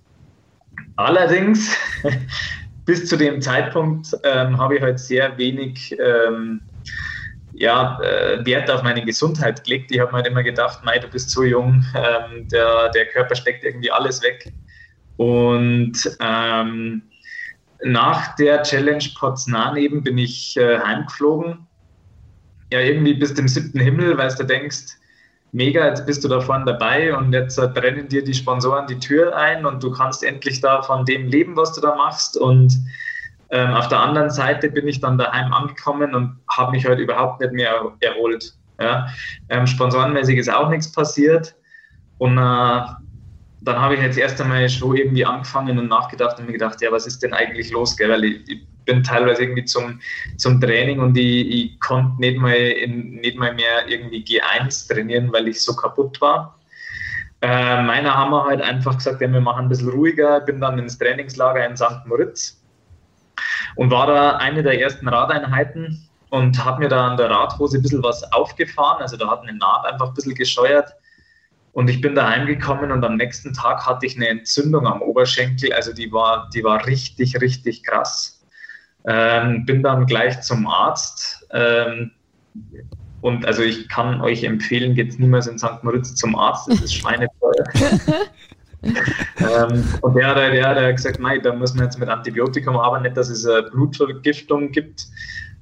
[0.97, 1.75] Allerdings,
[2.85, 6.61] bis zu dem Zeitpunkt ähm, habe ich halt sehr wenig ähm,
[7.53, 9.91] ja, äh, Wert auf meine Gesundheit gelegt.
[9.91, 13.33] Ich habe mir halt immer gedacht, Mei, du bist so jung, ähm, der, der Körper
[13.33, 14.53] steckt irgendwie alles weg.
[15.17, 17.01] Und ähm,
[17.83, 21.67] nach der Challenge Potsdam eben bin ich äh, heimgeflogen.
[22.71, 24.97] Ja, irgendwie bis zum siebten Himmel, weil du denkst,
[25.51, 28.99] mega, jetzt bist du da vorne dabei und jetzt äh, brennen dir die Sponsoren die
[28.99, 32.37] Tür ein und du kannst endlich da von dem leben, was du da machst.
[32.37, 32.77] Und
[33.49, 37.39] ähm, auf der anderen Seite bin ich dann daheim angekommen und habe mich heute überhaupt
[37.39, 38.53] nicht mehr erholt.
[38.79, 39.07] Ja?
[39.49, 41.55] Ähm, sponsorenmäßig ist auch nichts passiert.
[42.17, 42.81] Und äh,
[43.61, 46.91] dann habe ich jetzt erst einmal schon irgendwie angefangen und nachgedacht und mir gedacht, ja,
[46.91, 47.97] was ist denn eigentlich los?
[47.97, 48.09] Gell?
[48.09, 49.99] Weil ich, ich bin teilweise irgendwie zum,
[50.37, 55.31] zum Training und ich, ich konnte nicht mal, in, nicht mal mehr irgendwie G1 trainieren,
[55.33, 56.59] weil ich so kaputt war.
[57.41, 60.39] Äh, meiner haben wir halt einfach gesagt, ja, wir machen ein bisschen ruhiger.
[60.41, 62.05] Bin dann ins Trainingslager in St.
[62.05, 62.63] Moritz
[63.75, 67.81] und war da eine der ersten Radeinheiten und habe mir da an der Radhose ein
[67.81, 69.01] bisschen was aufgefahren.
[69.01, 70.93] Also da hat eine Naht einfach ein bisschen gescheuert
[71.77, 75.71] und ich bin da heimgekommen und am nächsten Tag hatte ich eine Entzündung am Oberschenkel.
[75.73, 78.43] Also die war, die war richtig, richtig krass.
[79.05, 81.47] Ähm, bin dann gleich zum Arzt.
[81.51, 82.09] Ähm,
[83.21, 85.83] und also ich kann euch empfehlen, geht niemals in St.
[85.83, 87.63] Moritz zum Arzt, das ist schweineteuer.
[88.81, 93.03] ähm, und der, der, der hat gesagt, nein, da muss man jetzt mit Antibiotikum arbeiten,
[93.03, 95.05] nicht, dass es eine Blutvergiftung gibt.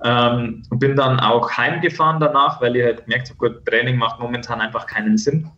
[0.02, 4.62] Ähm, bin dann auch heimgefahren danach, weil ich halt gemerkt habe, gut, Training macht momentan
[4.62, 5.52] einfach keinen Sinn.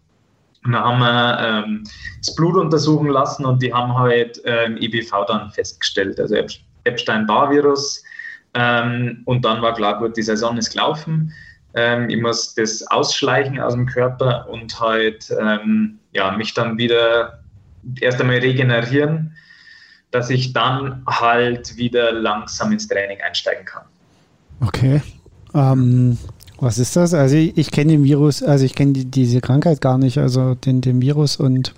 [0.65, 1.83] Und da haben wir ähm,
[2.19, 6.35] das Blut untersuchen lassen und die haben halt ähm, EBV dann festgestellt, also
[6.83, 8.03] Epstein-Barr-Virus.
[8.53, 11.31] Ähm, und dann war klar, gut, die Saison ist gelaufen.
[11.73, 17.43] Ähm, ich muss das ausschleichen aus dem Körper und halt ähm, ja, mich dann wieder
[18.01, 19.35] erst einmal regenerieren,
[20.11, 23.83] dass ich dann halt wieder langsam ins Training einsteigen kann.
[24.61, 25.01] Okay.
[26.59, 27.13] Was ist das?
[27.13, 30.55] Also ich, ich kenne den Virus, also ich kenne die, diese Krankheit gar nicht, also
[30.55, 31.73] den, den Virus und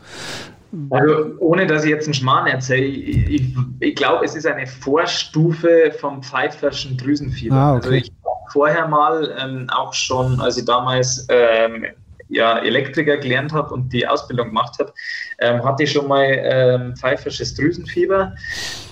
[0.91, 4.67] also ohne dass ich jetzt einen Schmarrn erzähle, ich, ich, ich glaube, es ist eine
[4.67, 7.55] Vorstufe vom pfeiferschen Drüsenfieber.
[7.55, 7.85] Ah, okay.
[7.85, 8.11] Also ich
[8.51, 11.85] vorher mal ähm, auch schon, als ich damals ähm,
[12.29, 14.93] ja, Elektriker gelernt habe und die Ausbildung gemacht habe,
[15.39, 18.35] ähm, hatte ich schon mal ähm, pfeifersches Drüsenfieber.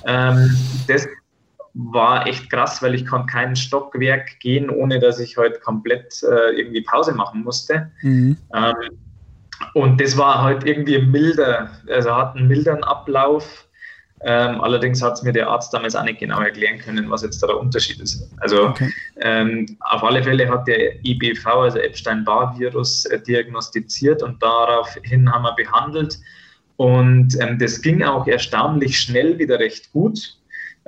[0.06, 0.56] Ähm,
[0.88, 1.08] das
[1.78, 6.24] war echt krass, weil ich konnte kein Stockwerk gehen, ohne dass ich heute halt komplett
[6.24, 7.92] äh, irgendwie Pause machen musste.
[8.02, 8.38] Mhm.
[8.54, 8.76] Ähm,
[9.74, 13.68] und das war halt irgendwie milder, also hat einen milderen Ablauf.
[14.22, 17.44] Ähm, allerdings hat es mir der Arzt damals auch nicht genau erklären können, was jetzt
[17.44, 18.28] da der Unterschied ist.
[18.38, 18.92] Also okay.
[19.22, 25.54] ähm, auf alle Fälle hat der IBV, also Epstein-Barr-Virus, äh, diagnostiziert und daraufhin haben wir
[25.54, 26.18] behandelt.
[26.78, 30.37] Und ähm, das ging auch erstaunlich schnell wieder recht gut.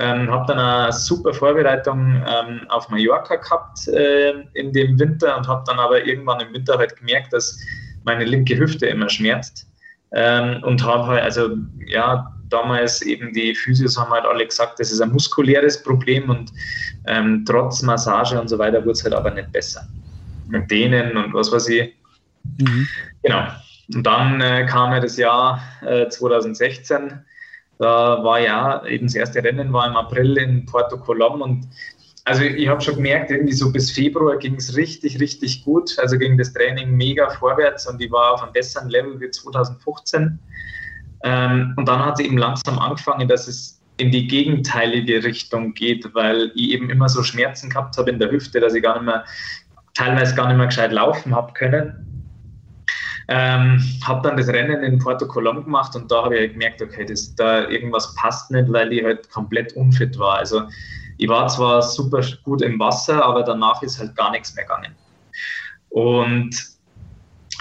[0.01, 5.47] Ähm, habe dann eine super Vorbereitung ähm, auf Mallorca gehabt äh, in dem Winter und
[5.47, 7.59] habe dann aber irgendwann im Winter halt gemerkt, dass
[8.05, 9.67] meine linke Hüfte immer schmerzt.
[10.13, 11.49] Ähm, und habe halt, also
[11.85, 16.51] ja, damals eben die Physios haben halt alle gesagt, das ist ein muskuläres Problem und
[17.07, 19.87] ähm, trotz Massage und so weiter wurde es halt aber nicht besser.
[20.47, 21.93] Mit denen und was weiß ich.
[22.57, 22.87] Mhm.
[23.23, 23.47] Genau.
[23.93, 27.19] Und dann äh, kam ja das Jahr äh, 2016
[27.79, 31.67] da war ja eben das erste Rennen war im April in Porto Colom und
[32.25, 35.97] also ich habe schon gemerkt, irgendwie so bis Februar ging es richtig, richtig gut.
[35.97, 40.37] Also ging das Training mega vorwärts und ich war auf einem besseren Level wie 2015.
[41.23, 46.13] Ähm, und dann hat es eben langsam angefangen, dass es in die gegenteilige Richtung geht,
[46.13, 49.05] weil ich eben immer so Schmerzen gehabt habe in der Hüfte, dass ich gar nicht
[49.05, 49.25] mehr,
[49.95, 52.18] teilweise gar nicht mehr gescheit laufen habe können.
[53.31, 57.05] Ähm, habe dann das Rennen in Porto Colom gemacht und da habe ich gemerkt, okay,
[57.05, 60.39] das, da irgendwas passt nicht, weil ich halt komplett unfit war.
[60.39, 60.63] Also
[61.17, 64.95] ich war zwar super gut im Wasser, aber danach ist halt gar nichts mehr gegangen.
[65.89, 66.55] Und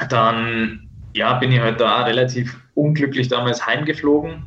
[0.09, 4.45] dann ja, bin ich halt da relativ unglücklich damals heimgeflogen.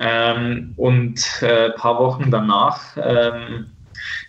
[0.00, 3.71] Ähm, und äh, ein paar Wochen danach ähm,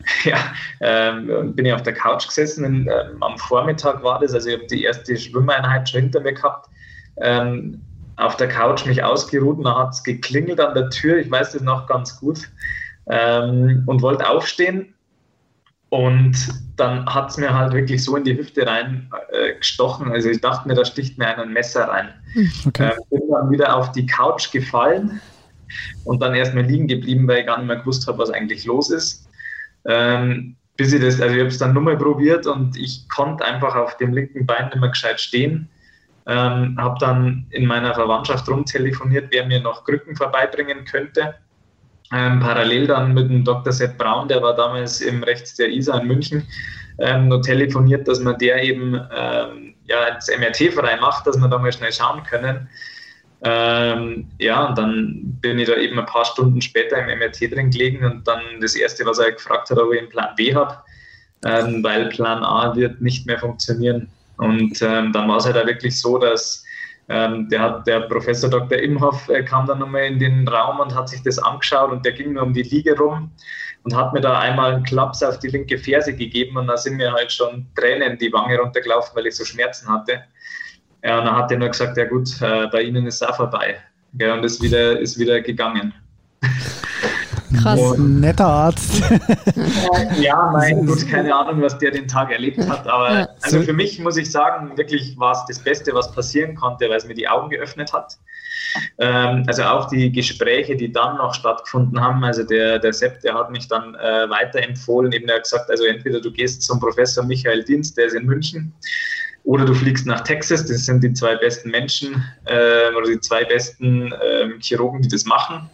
[0.24, 0.38] Ja,
[0.82, 2.66] ähm, bin ich auf der Couch gesessen.
[2.66, 6.34] Und, ähm, am Vormittag war das, also ich habe die erste Schwimmeinheit schon hinter mir
[6.34, 6.70] gehabt.
[7.18, 7.82] Ähm,
[8.18, 11.18] auf der Couch mich ausgeruht und dann hat es geklingelt an der Tür.
[11.18, 12.50] Ich weiß das noch ganz gut.
[13.08, 14.94] Ähm, und wollte aufstehen.
[15.89, 16.36] Und
[16.76, 20.12] dann hat es mir halt wirklich so in die Hüfte rein äh, gestochen.
[20.12, 22.10] Also ich dachte mir, da sticht mir ein Messer rein.
[22.34, 22.92] Hm, okay.
[22.94, 25.22] Ähm, bin dann wieder auf die Couch gefallen
[26.06, 28.89] und dann erstmal liegen geblieben, weil ich gar nicht mehr gewusst habe, was eigentlich los
[28.89, 29.23] ist.
[29.86, 33.76] Ähm, bis ich das, also ich habe es dann nochmal probiert und ich konnte einfach
[33.76, 35.69] auf dem linken Bein nicht mehr gescheit stehen.
[36.26, 41.36] Ähm, habe dann in meiner Verwandtschaft rumtelefoniert, wer mir noch Krücken vorbeibringen könnte.
[42.12, 43.74] Ähm, parallel dann mit dem Dr.
[43.74, 46.48] Sepp Braun, der war damals im Rechts der ISA in München,
[47.00, 51.48] ähm, noch telefoniert, dass man der eben ähm, ja, das MRT frei macht, dass wir
[51.48, 52.69] da mal schnell schauen können.
[53.46, 57.72] Ähm, ja, und dann bin ich da eben ein paar Stunden später im MRT drin
[57.72, 60.78] gelegen und dann das Erste, was er gefragt hat, ob ich einen Plan B habe,
[61.46, 64.10] ähm, weil Plan A wird nicht mehr funktionieren.
[64.38, 66.64] Und ähm, dann war es halt auch wirklich so, dass
[67.10, 68.78] ähm, der, hat, der Professor Dr.
[68.78, 72.14] Imhoff äh, kam dann nochmal in den Raum und hat sich das angeschaut und der
[72.14, 73.30] ging mir um die Liege rum
[73.84, 76.96] und hat mir da einmal einen Klaps auf die linke Ferse gegeben und da sind
[76.96, 80.24] mir halt schon Tränen die Wange runtergelaufen, weil ich so Schmerzen hatte.
[81.04, 83.36] Ja, und dann hat er nur gesagt, ja gut, äh, bei Ihnen ist es auch
[83.36, 83.76] vorbei.
[84.20, 85.94] Ja, und ist wieder, ist wieder gegangen.
[87.62, 87.80] Krass.
[87.80, 89.04] Und, Netter Arzt.
[90.20, 92.88] ja, mein Gott, keine Ahnung, was der den Tag erlebt hat.
[92.88, 93.30] Aber ja.
[93.42, 96.98] also für mich muss ich sagen, wirklich war es das Beste, was passieren konnte, weil
[96.98, 98.18] es mir die Augen geöffnet hat.
[98.98, 102.24] Ähm, also auch die Gespräche, die dann noch stattgefunden haben.
[102.24, 105.12] Also der, der Sepp, der hat mich dann äh, weiterempfohlen.
[105.12, 108.26] Eben der hat gesagt, also entweder du gehst zum Professor Michael Dienst, der ist in
[108.26, 108.74] München
[109.44, 113.44] oder du fliegst nach Texas, das sind die zwei besten Menschen äh, oder die zwei
[113.44, 115.70] besten äh, Chirurgen, die das machen.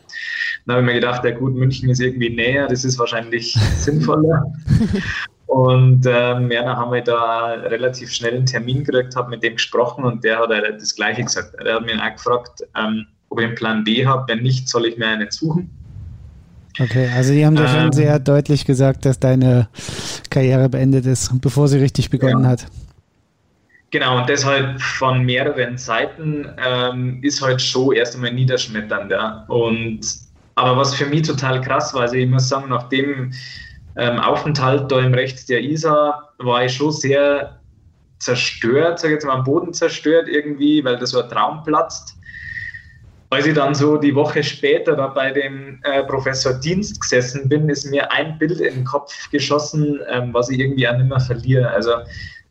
[0.66, 4.52] Dann habe ich mir gedacht, ja gut, München ist irgendwie näher, das ist wahrscheinlich sinnvoller.
[5.46, 9.54] Und ähm, ja, dann haben wir da relativ schnell einen Termin gekriegt, habe mit dem
[9.54, 11.56] gesprochen und der hat das Gleiche gesagt.
[11.56, 14.26] Er hat mich auch gefragt, ähm, ob ich einen Plan B habe.
[14.28, 15.72] Wenn nicht, soll ich mir einen suchen.
[16.80, 19.70] Okay, also die haben ähm, schon sehr deutlich gesagt, dass deine
[20.30, 22.52] Karriere beendet ist, bevor sie richtig begonnen ja.
[22.52, 22.68] hat.
[23.92, 29.12] Genau, und deshalb von mehreren Seiten ähm, ist halt schon erst einmal niederschmetternd.
[29.12, 29.46] Ja.
[29.48, 30.02] Und,
[30.56, 33.34] aber was für mich total krass war, also ich muss sagen, nach dem
[33.98, 37.60] ähm, Aufenthalt da im Rechts der Isar war ich schon sehr
[38.20, 42.16] zerstört, sage ich jetzt mal am Boden zerstört irgendwie, weil das so ein Traum platzt.
[43.32, 47.70] Als ich dann so die Woche später da bei dem äh, Professor Dienst gesessen bin,
[47.70, 51.20] ist mir ein Bild in den Kopf geschossen, ähm, was ich irgendwie auch nicht mehr
[51.20, 51.70] verliere.
[51.70, 51.92] Also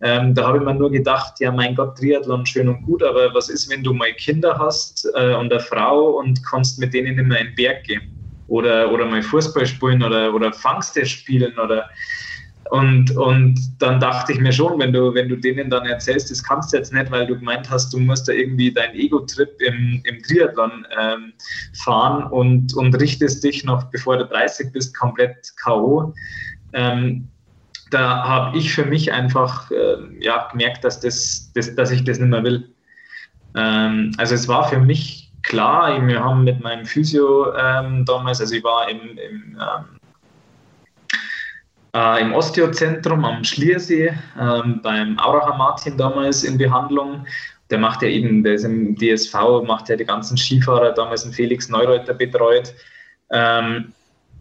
[0.01, 3.35] ähm, da habe ich mir nur gedacht, ja mein Gott, Triathlon schön und gut, aber
[3.35, 7.19] was ist, wenn du mal Kinder hast äh, und eine Frau und kannst mit denen
[7.19, 8.03] immer in den Berg gehen?
[8.47, 11.85] Oder, oder mal Fußball spielen oder, oder Fangste spielen oder
[12.71, 16.43] und, und dann dachte ich mir schon, wenn du, wenn du denen dann erzählst, das
[16.43, 20.03] kannst du jetzt nicht, weil du gemeint hast, du musst da irgendwie deinen Ego-Trip im,
[20.05, 21.33] im Triathlon ähm,
[21.83, 26.13] fahren und, und richtest dich noch, bevor du 30 bist, komplett K.O.
[26.75, 27.29] Ähm,
[27.91, 32.19] da habe ich für mich einfach äh, ja, gemerkt, dass, das, das, dass ich das
[32.19, 32.69] nicht mehr will.
[33.55, 38.55] Ähm, also es war für mich klar, wir haben mit meinem Physio ähm, damals, also
[38.55, 39.85] ich war im, im, ähm,
[41.95, 47.27] äh, im Osteozentrum am Schliersee ähm, beim Auracher Martin damals in Behandlung.
[47.71, 49.35] Der macht ja eben, der ist im DSV,
[49.67, 52.75] macht ja die ganzen Skifahrer, damals einen Felix Neureuter betreut.
[53.31, 53.93] Ähm,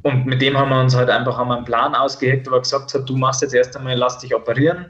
[0.03, 2.93] und mit dem haben wir uns halt einfach haben einen Plan ausgeheckt, wo er gesagt
[2.93, 4.86] hat, du machst jetzt erst einmal, lass dich operieren,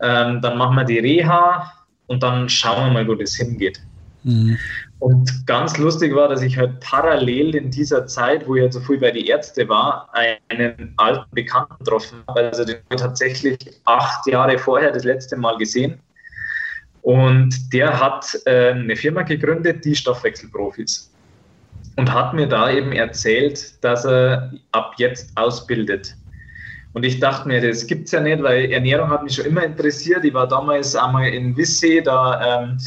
[0.00, 1.72] ähm, dann machen wir die Reha
[2.06, 3.80] und dann schauen wir mal, wo das hingeht.
[4.24, 4.58] Mhm.
[4.98, 8.80] Und ganz lustig war, dass ich halt parallel in dieser Zeit, wo ich halt so
[8.80, 10.08] viel bei den Ärzten war,
[10.48, 12.40] einen alten Bekannten getroffen habe.
[12.40, 16.00] Also den habe ich tatsächlich acht Jahre vorher das letzte Mal gesehen.
[17.02, 21.12] Und der hat äh, eine Firma gegründet, die Stoffwechselprofis
[21.96, 26.14] und hat mir da eben erzählt, dass er ab jetzt ausbildet.
[26.92, 29.62] Und ich dachte mir, das gibt es ja nicht, weil Ernährung hat mich schon immer
[29.62, 30.24] interessiert.
[30.24, 32.78] Ich war damals einmal in Wissee da ähm,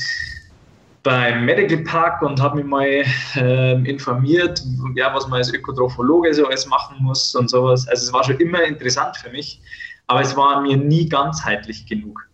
[1.03, 3.03] beim Medical Park und habe mich mal
[3.35, 4.63] ähm, informiert,
[4.95, 7.87] ja, was man als Ökotrophologe so alles machen muss und sowas.
[7.87, 9.61] Also es war schon immer interessant für mich,
[10.07, 12.27] aber es war mir nie ganzheitlich genug.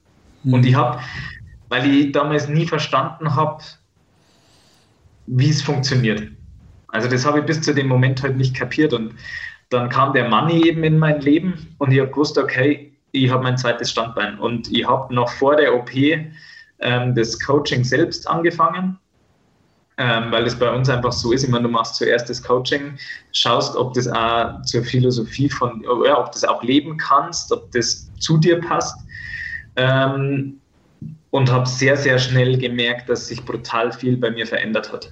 [0.43, 0.53] Mhm.
[0.53, 0.99] Und ich habe,
[1.69, 3.63] weil ich damals nie verstanden habe,
[5.27, 6.23] wie es funktioniert.
[6.95, 8.93] Also das habe ich bis zu dem Moment halt nicht kapiert.
[8.93, 9.13] Und
[9.69, 13.43] dann kam der Money eben in mein Leben und ich habe gewusst, okay, ich habe
[13.43, 14.39] mein zweites Standbein.
[14.39, 18.97] Und ich habe noch vor der OP ähm, das Coaching selbst angefangen,
[19.97, 22.97] ähm, weil es bei uns einfach so ist, meine, du machst zuerst das Coaching,
[23.34, 28.10] schaust, ob das auch zur Philosophie von, ja, ob das auch leben kannst, ob das
[28.19, 28.97] zu dir passt.
[29.75, 30.62] Ähm,
[31.35, 35.11] und habe sehr, sehr schnell gemerkt, dass sich brutal viel bei mir verändert hat.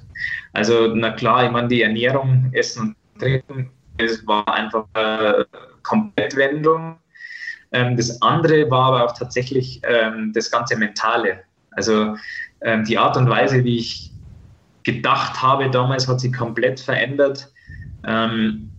[0.54, 5.46] Also, na klar, ich meine, die Ernährung, Essen und Trinken, es war einfach eine
[5.82, 6.96] Komplettwendung.
[7.74, 11.42] Ähm, das andere war aber auch tatsächlich ähm, das ganze Mentale.
[11.72, 12.16] Also
[12.62, 14.14] ähm, die Art und Weise, wie ich
[14.84, 17.52] gedacht habe damals, hat sich komplett verändert.
[18.08, 18.72] Ähm,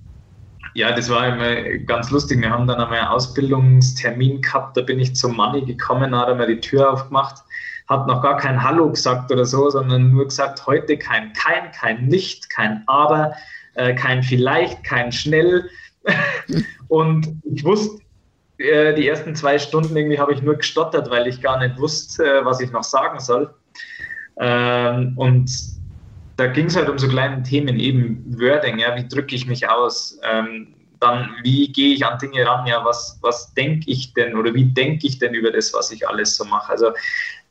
[0.75, 2.41] ja, das war immer ganz lustig.
[2.41, 6.47] Wir haben dann einmal einen Ausbildungstermin gehabt, da bin ich zum Manni gekommen, hat mir
[6.47, 7.43] die Tür aufgemacht,
[7.89, 12.07] hat noch gar kein Hallo gesagt oder so, sondern nur gesagt, heute kein kein, kein
[12.07, 13.35] nicht, kein aber,
[13.75, 15.71] äh, kein vielleicht, kein schnell.
[16.89, 18.03] und ich wusste,
[18.59, 22.25] äh, die ersten zwei Stunden irgendwie habe ich nur gestottert, weil ich gar nicht wusste,
[22.25, 23.55] äh, was ich noch sagen soll.
[24.39, 25.51] Ähm, und
[26.37, 29.69] da ging es halt um so kleine Themen, eben Wording, ja, wie drücke ich mich
[29.69, 34.37] aus, ähm, dann wie gehe ich an Dinge ran, ja, was, was denke ich denn
[34.37, 36.71] oder wie denke ich denn über das, was ich alles so mache.
[36.71, 36.93] Also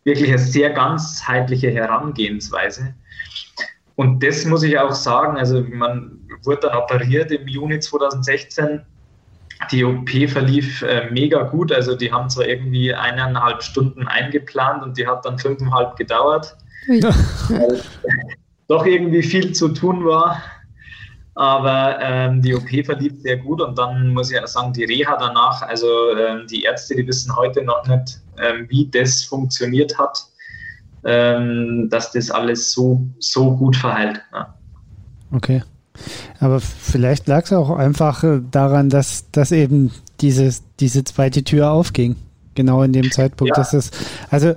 [0.04, 2.94] wirklich eine sehr ganzheitliche Herangehensweise.
[3.96, 8.82] Und das muss ich auch sagen, also man wurde dann operiert im Juni 2016.
[9.72, 14.98] Die OP verlief äh, mega gut, also die haben zwar irgendwie eineinhalb Stunden eingeplant und
[14.98, 16.58] die hat dann fünfeinhalb gedauert.
[16.88, 17.14] Ja.
[18.68, 20.42] Doch irgendwie viel zu tun war.
[21.36, 25.18] Aber ähm, die OP verlief sehr gut und dann muss ich auch sagen, die Reha
[25.18, 30.28] danach, also ähm, die Ärzte, die wissen heute noch nicht, ähm, wie das funktioniert hat,
[31.06, 34.22] ähm, dass das alles so, so gut verheilt.
[34.32, 34.54] Ja.
[35.32, 35.64] Okay.
[36.40, 39.92] Aber vielleicht lag es auch einfach äh, daran, dass, dass eben
[40.22, 42.16] dieses, diese zweite Tür aufging.
[42.56, 43.58] Genau in dem Zeitpunkt.
[43.58, 43.64] Ja.
[43.64, 43.90] Dass es,
[44.30, 44.54] also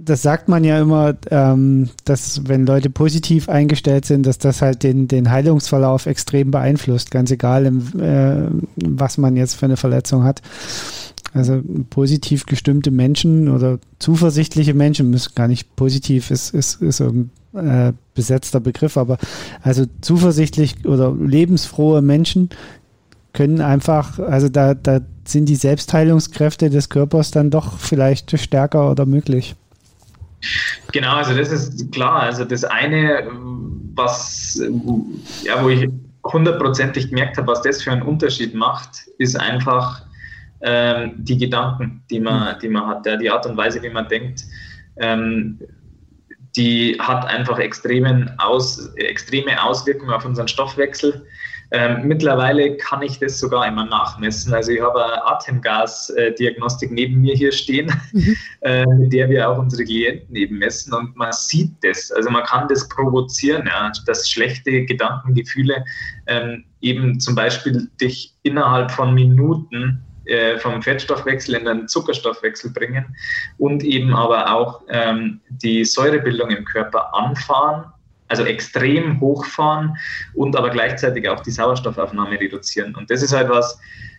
[0.00, 4.84] das sagt man ja immer, ähm, dass wenn Leute positiv eingestellt sind, dass das halt
[4.84, 10.22] den, den Heilungsverlauf extrem beeinflusst, ganz egal, im, äh, was man jetzt für eine Verletzung
[10.22, 10.40] hat.
[11.34, 17.30] Also positiv gestimmte Menschen oder zuversichtliche Menschen müssen gar nicht positiv ist, ist, ist ein
[17.54, 19.18] äh, besetzter Begriff, aber
[19.62, 22.50] also zuversichtlich oder lebensfrohe Menschen
[23.32, 29.04] können einfach, also da, da sind die Selbstheilungskräfte des Körpers dann doch vielleicht stärker oder
[29.04, 29.56] möglich.
[30.92, 32.22] Genau, also das ist klar.
[32.22, 33.28] Also das eine,
[33.94, 34.62] was,
[35.42, 35.88] ja, wo ich
[36.24, 40.02] hundertprozentig gemerkt habe, was das für einen Unterschied macht, ist einfach
[40.60, 42.60] ähm, die Gedanken, die man, mhm.
[42.60, 44.44] die man hat, ja, die Art und Weise, wie man denkt.
[44.96, 45.58] Ähm,
[46.56, 51.24] die hat einfach extremen Aus, extreme Auswirkungen auf unseren Stoffwechsel.
[51.70, 54.54] Ähm, mittlerweile kann ich das sogar immer nachmessen.
[54.54, 58.36] Also ich habe eine Atemgasdiagnostik neben mir hier stehen, mhm.
[58.62, 62.10] äh, mit der wir auch unsere Klienten eben messen und man sieht das.
[62.10, 65.84] Also man kann das provozieren, ja, dass schlechte Gedankengefühle
[66.26, 73.16] ähm, eben zum Beispiel dich innerhalb von Minuten äh, vom Fettstoffwechsel in den Zuckerstoffwechsel bringen
[73.58, 77.92] und eben aber auch ähm, die Säurebildung im Körper anfahren
[78.28, 79.96] also extrem hochfahren
[80.34, 82.94] und aber gleichzeitig auch die Sauerstoffaufnahme reduzieren.
[82.94, 83.78] Und das ist halt was,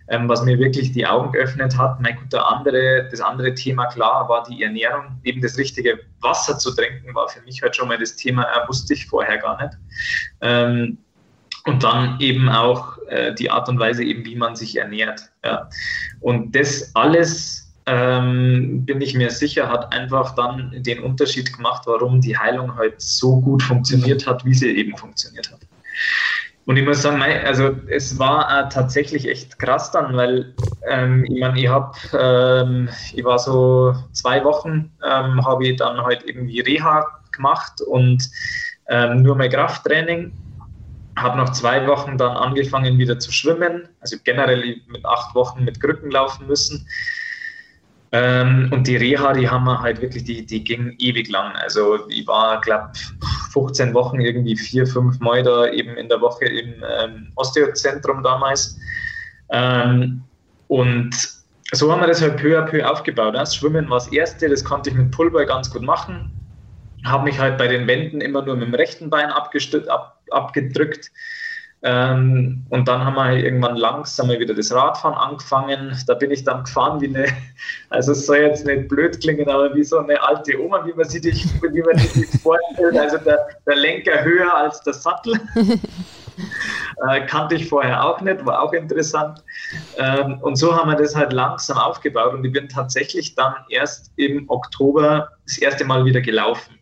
[0.10, 2.02] ähm, was mir wirklich die Augen geöffnet hat.
[2.02, 5.20] Mein gut, andere, das andere Thema klar war die Ernährung.
[5.24, 8.68] Eben das richtige Wasser zu trinken war für mich halt schon mal das Thema, äh,
[8.68, 9.78] wusste ich vorher gar nicht.
[10.42, 10.98] Ähm,
[11.66, 15.22] und dann eben auch äh, die Art und Weise, eben wie man sich ernährt.
[15.44, 15.70] Ja.
[16.22, 22.22] Und das alles ähm, bin ich mir sicher, hat einfach dann den Unterschied gemacht, warum
[22.22, 25.62] die Heilung halt so gut funktioniert hat, wie sie eben funktioniert hat.
[26.66, 30.54] Und ich muss sagen, also es war äh, tatsächlich echt krass dann, weil
[30.88, 36.00] ähm, ich meine, ich habe, ähm, ich war so zwei Wochen, ähm, habe ich dann
[36.00, 38.30] halt irgendwie Reha gemacht und
[38.88, 40.32] ähm, nur mein Krafttraining.
[41.16, 45.82] Habe noch zwei Wochen dann angefangen wieder zu schwimmen, also generell mit acht Wochen mit
[45.82, 46.88] Krücken laufen müssen.
[48.12, 51.56] Ähm, und die Reha, die haben wir halt wirklich, die, die ging ewig lang.
[51.58, 52.90] Also ich war, glaube
[53.52, 58.80] 15 Wochen irgendwie vier, fünf Mal da eben in der Woche im ähm, Osteozentrum damals.
[59.52, 60.24] Ähm,
[60.68, 61.16] und
[61.72, 63.36] so haben wir das halt peu à peu aufgebaut.
[63.36, 66.32] Das Schwimmen war das Erste, das konnte ich mit Pullboy ganz gut machen.
[67.06, 69.52] Habe mich halt bei den Wänden immer nur mit dem rechten Bein ab,
[70.32, 71.12] abgedrückt.
[71.82, 75.98] Ähm, und dann haben wir irgendwann langsam wieder das Radfahren angefangen.
[76.08, 77.28] Da bin ich dann gefahren wie eine,
[77.90, 81.08] also es soll jetzt nicht blöd klingen, aber wie so eine alte Oma, wie man
[81.08, 81.24] sich,
[81.62, 82.98] wie man sich vorstellt.
[82.98, 85.40] Also der, der Lenker höher als der Sattel.
[87.08, 89.42] äh, kannte ich vorher auch nicht, war auch interessant.
[89.98, 94.12] Ähm, und so haben wir das halt langsam aufgebaut und ich bin tatsächlich dann erst
[94.18, 96.78] im Oktober das erste Mal wieder gelaufen.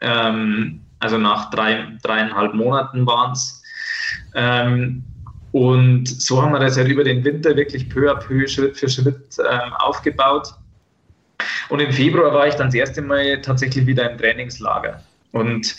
[0.00, 3.55] Ähm, also nach drei, dreieinhalb Monaten waren es.
[4.36, 5.02] Ähm,
[5.52, 8.88] und so haben wir das halt über den Winter wirklich peu à peu, Schritt für
[8.88, 10.54] Schritt ähm, aufgebaut.
[11.70, 15.00] Und im Februar war ich dann das erste Mal tatsächlich wieder im Trainingslager.
[15.32, 15.74] Und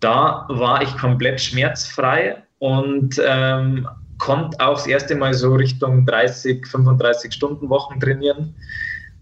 [0.00, 3.86] da war ich komplett schmerzfrei und ähm,
[4.18, 8.54] konnte auch das erste Mal so Richtung 30, 35 Stunden Wochen trainieren,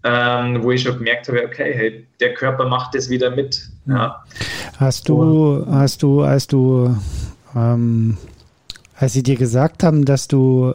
[0.03, 3.69] ähm, wo ich schon gemerkt habe, okay, hey, der Körper macht das wieder mit.
[3.85, 4.23] Ja.
[4.77, 6.95] Hast du, hast du, als du
[7.55, 8.17] ähm,
[9.01, 10.73] als sie dir gesagt haben, dass du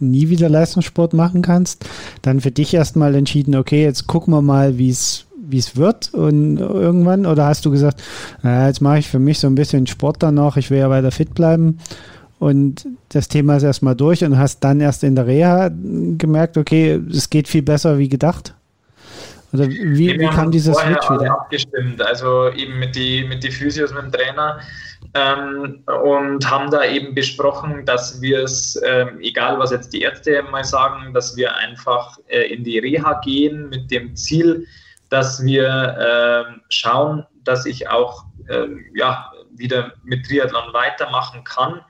[0.00, 1.84] nie wieder Leistungssport machen kannst,
[2.22, 6.14] dann für dich erstmal entschieden, okay, jetzt gucken wir mal, wie es wie es wird
[6.14, 8.02] und irgendwann oder hast du gesagt,
[8.42, 10.88] naja, jetzt mache ich für mich so ein bisschen Sport dann noch, ich will ja
[10.88, 11.78] weiter fit bleiben
[12.38, 16.98] und das Thema ist erstmal durch und hast dann erst in der Reha gemerkt, okay,
[17.10, 18.54] es geht viel besser wie gedacht?
[19.52, 21.32] Oder wie, wie kam dieser Switch wieder?
[21.32, 24.60] abgestimmt, also eben mit die, mit die Physios, mit dem Trainer
[25.14, 30.42] ähm, und haben da eben besprochen, dass wir es, ähm, egal was jetzt die Ärzte
[30.50, 34.66] mal sagen, dass wir einfach äh, in die Reha gehen mit dem Ziel,
[35.10, 41.80] dass wir äh, schauen, dass ich auch äh, ja, wieder mit Triathlon weitermachen kann.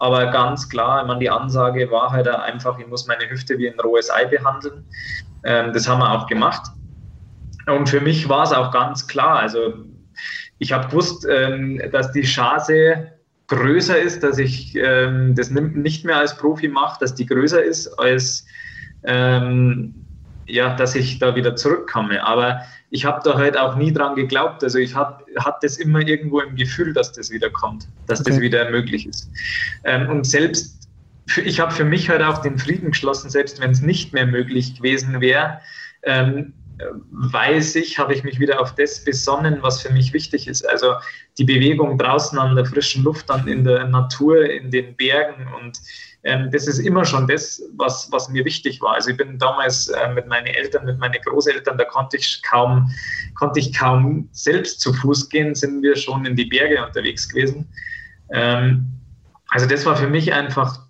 [0.00, 3.68] Aber ganz klar, ich meine, die Ansage war halt einfach, ich muss meine Hüfte wie
[3.68, 4.84] ein rohes Ei behandeln.
[5.44, 6.62] Ähm, das haben wir auch gemacht.
[7.66, 9.74] Und für mich war es auch ganz klar, also
[10.58, 13.12] ich habe gewusst, ähm, dass die Chance
[13.48, 17.88] größer ist, dass ich ähm, das nicht mehr als Profi mache, dass die größer ist,
[17.98, 18.46] als
[19.04, 19.94] ähm,
[20.46, 22.24] ja, dass ich da wieder zurückkomme.
[22.24, 22.60] Aber
[22.90, 24.62] ich habe da halt auch nie dran geglaubt.
[24.62, 28.30] Also ich hatte hat das immer irgendwo im Gefühl, dass das wieder kommt, dass okay.
[28.30, 29.30] das wieder möglich ist.
[29.84, 30.88] Ähm, und selbst,
[31.26, 34.26] für, ich habe für mich halt auch den Frieden geschlossen, selbst wenn es nicht mehr
[34.26, 35.60] möglich gewesen wäre,
[36.04, 36.52] ähm,
[37.10, 40.68] weiß ich, habe ich mich wieder auf das besonnen, was für mich wichtig ist.
[40.68, 40.94] Also
[41.38, 45.78] die Bewegung draußen an der frischen Luft, dann in der Natur, in den Bergen und
[46.24, 48.94] ähm, das ist immer schon das, was, was mir wichtig war.
[48.94, 52.90] Also ich bin damals äh, mit meinen Eltern, mit meinen Großeltern, da konnte ich kaum,
[53.34, 57.68] konnte ich kaum selbst zu Fuß gehen, sind wir schon in die Berge unterwegs gewesen.
[58.32, 58.86] Ähm,
[59.50, 60.80] also das war für mich einfach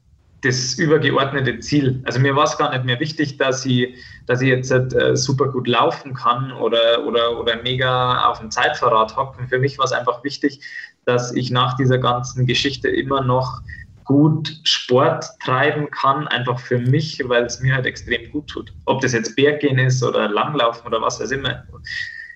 [0.45, 2.03] das übergeordnete Ziel.
[2.05, 3.95] Also mir war es gar nicht mehr wichtig, dass ich,
[4.26, 9.16] dass ich jetzt äh, super gut laufen kann oder, oder, oder mega auf dem Zeitverrat
[9.16, 9.47] hocke.
[9.49, 10.61] Für mich war es einfach wichtig,
[11.05, 13.62] dass ich nach dieser ganzen Geschichte immer noch
[14.05, 18.72] gut Sport treiben kann, einfach für mich, weil es mir halt extrem gut tut.
[18.84, 21.64] Ob das jetzt Berggehen ist oder Langlaufen oder was weiß ich immer,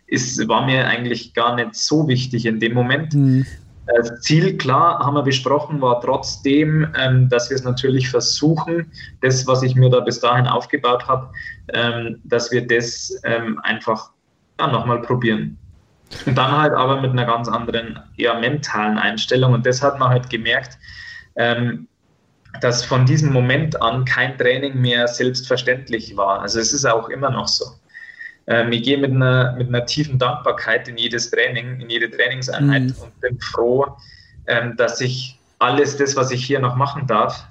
[0.06, 3.12] ist, war mir eigentlich gar nicht so wichtig in dem Moment.
[3.14, 3.46] Mhm.
[3.96, 9.46] Das Ziel, klar, haben wir besprochen, war trotzdem, ähm, dass wir es natürlich versuchen, das,
[9.46, 11.30] was ich mir da bis dahin aufgebaut habe,
[11.72, 14.10] ähm, dass wir das ähm, einfach
[14.60, 15.56] ja, nochmal probieren.
[16.26, 19.54] Und dann halt aber mit einer ganz anderen, eher mentalen Einstellung.
[19.54, 20.78] Und das hat man halt gemerkt,
[21.36, 21.86] ähm,
[22.60, 26.40] dass von diesem Moment an kein Training mehr selbstverständlich war.
[26.40, 27.64] Also es ist auch immer noch so.
[28.48, 32.82] Ähm, ich gehe mit einer, mit einer tiefen Dankbarkeit in jedes Training, in jede Trainingseinheit
[32.82, 32.94] mhm.
[33.02, 33.86] und bin froh,
[34.46, 37.46] ähm, dass ich alles das, was ich hier noch machen darf,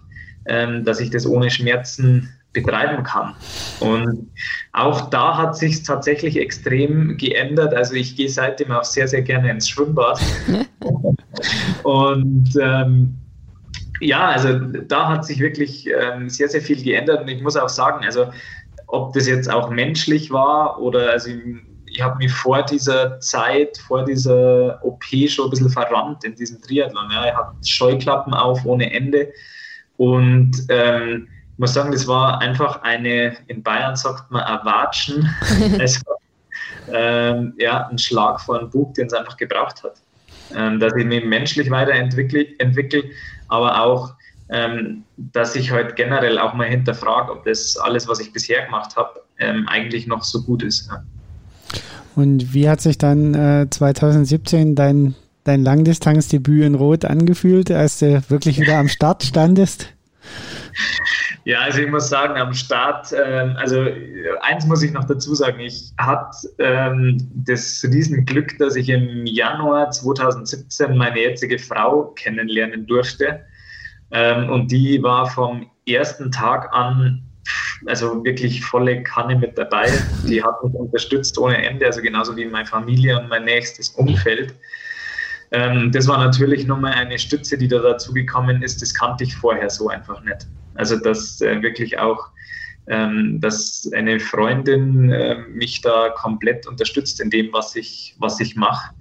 [0.45, 3.35] ähm, dass ich das ohne Schmerzen betreiben kann.
[3.79, 4.31] Und
[4.73, 7.75] auch da hat sich tatsächlich extrem geändert.
[7.75, 10.19] Also ich gehe seitdem auch sehr, sehr gerne ins Schwimmbad.
[11.83, 13.15] und ähm,
[13.99, 17.69] ja, also da hat sich wirklich ähm, sehr, sehr viel geändert und ich muss auch
[17.69, 18.27] sagen, also
[18.87, 21.41] ob das jetzt auch menschlich war oder also ich,
[21.85, 26.61] ich habe mich vor dieser Zeit, vor dieser OP schon ein bisschen verrannt in diesem
[26.61, 27.09] Triathlon.
[27.11, 27.27] Ja.
[27.27, 29.31] Ich hatte Scheuklappen auf ohne Ende
[29.97, 35.27] und ähm, ich muss sagen, das war einfach eine, in Bayern sagt man, Erwatschen,
[35.79, 36.01] also,
[36.93, 39.95] ähm, ja, ein Schlag vor den Bug, den es einfach gebraucht hat.
[40.55, 43.03] Ähm, dass ich mich menschlich weiterentwickle, entwickle,
[43.47, 44.13] aber auch,
[44.49, 48.65] ähm, dass ich heute halt generell auch mal hinterfrage, ob das alles, was ich bisher
[48.65, 50.89] gemacht habe, ähm, eigentlich noch so gut ist.
[50.89, 51.03] Ja.
[52.15, 58.23] Und wie hat sich dann äh, 2017 dein, dein Langdistanzdebüt in Rot angefühlt, als du
[58.29, 59.87] wirklich wieder am Start standest?
[61.47, 63.85] Ja, also ich muss sagen, am Start, ähm, also
[64.41, 69.89] eins muss ich noch dazu sagen, ich hatte ähm, das Riesenglück, dass ich im Januar
[69.89, 73.45] 2017 meine jetzige Frau kennenlernen durfte.
[74.11, 77.23] Ähm, und die war vom ersten Tag an
[77.85, 79.87] also wirklich volle Kanne mit dabei.
[80.27, 84.53] Die hat mich unterstützt ohne Ende, also genauso wie meine Familie und mein nächstes Umfeld.
[85.51, 88.81] Ähm, das war natürlich nochmal eine Stütze, die da dazugekommen ist.
[88.81, 90.47] Das kannte ich vorher so einfach nicht.
[90.75, 92.27] Also, dass äh, wirklich auch,
[92.87, 98.55] ähm, dass eine Freundin äh, mich da komplett unterstützt in dem, was ich, was ich
[98.55, 98.93] mache.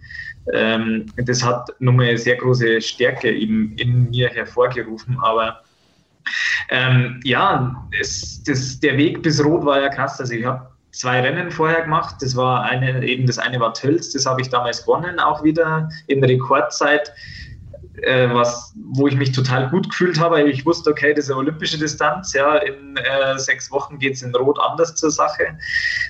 [0.52, 5.60] Ähm, das hat nochmal eine sehr große Stärke eben in mir hervorgerufen, aber
[6.70, 10.20] ähm, ja, es, das, der Weg bis Rot war ja krass.
[10.20, 12.16] Also ich habe zwei Rennen vorher gemacht.
[12.20, 15.88] Das war eine, eben das eine war Tölz, das habe ich damals gewonnen, auch wieder
[16.06, 17.12] in Rekordzeit,
[18.02, 20.42] äh, was, wo ich mich total gut gefühlt habe.
[20.42, 24.22] Ich wusste, okay, das ist eine olympische Distanz, ja, in äh, sechs Wochen geht es
[24.22, 25.58] in Rot anders zur Sache.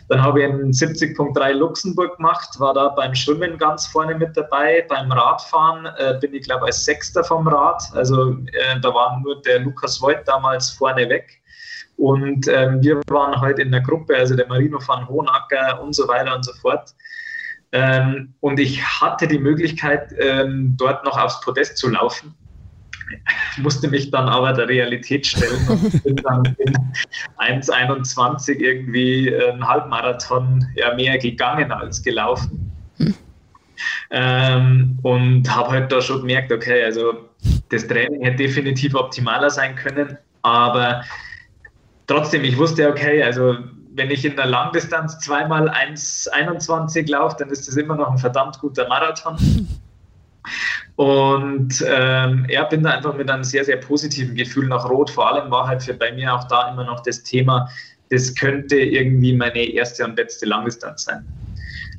[0.08, 4.84] Dann habe ich einen 70.3 Luxemburg gemacht, war da beim Schwimmen ganz vorne mit dabei.
[4.88, 7.82] Beim Radfahren äh, bin ich, glaube ich, als Sechster vom Rad.
[7.94, 11.42] Also äh, da war nur der Lukas Voigt damals vorne weg.
[11.96, 16.06] Und ähm, wir waren halt in der Gruppe, also der Marino van Hohenacker und so
[16.08, 16.94] weiter und so fort.
[17.72, 22.34] Ähm, und ich hatte die Möglichkeit, ähm, dort noch aufs Podest zu laufen.
[23.58, 26.74] musste mich dann aber der Realität stellen und bin dann in
[27.38, 32.72] 1,21 irgendwie einen Halbmarathon ja mehr gegangen als gelaufen.
[32.98, 33.14] Hm.
[34.10, 37.28] Ähm, und habe halt da schon gemerkt, okay, also
[37.68, 41.04] das Training hätte definitiv optimaler sein können, aber
[42.06, 43.56] trotzdem, ich wusste, okay, also
[43.96, 48.58] wenn ich in der Langdistanz zweimal 1,21 laufe, dann ist das immer noch ein verdammt
[48.60, 49.36] guter Marathon.
[50.96, 55.10] Und ähm, ja, bin da einfach mit einem sehr, sehr positiven Gefühl nach Rot.
[55.10, 57.68] Vor allem war halt für bei mir auch da immer noch das Thema,
[58.10, 61.26] das könnte irgendwie meine erste und letzte Langdistanz sein.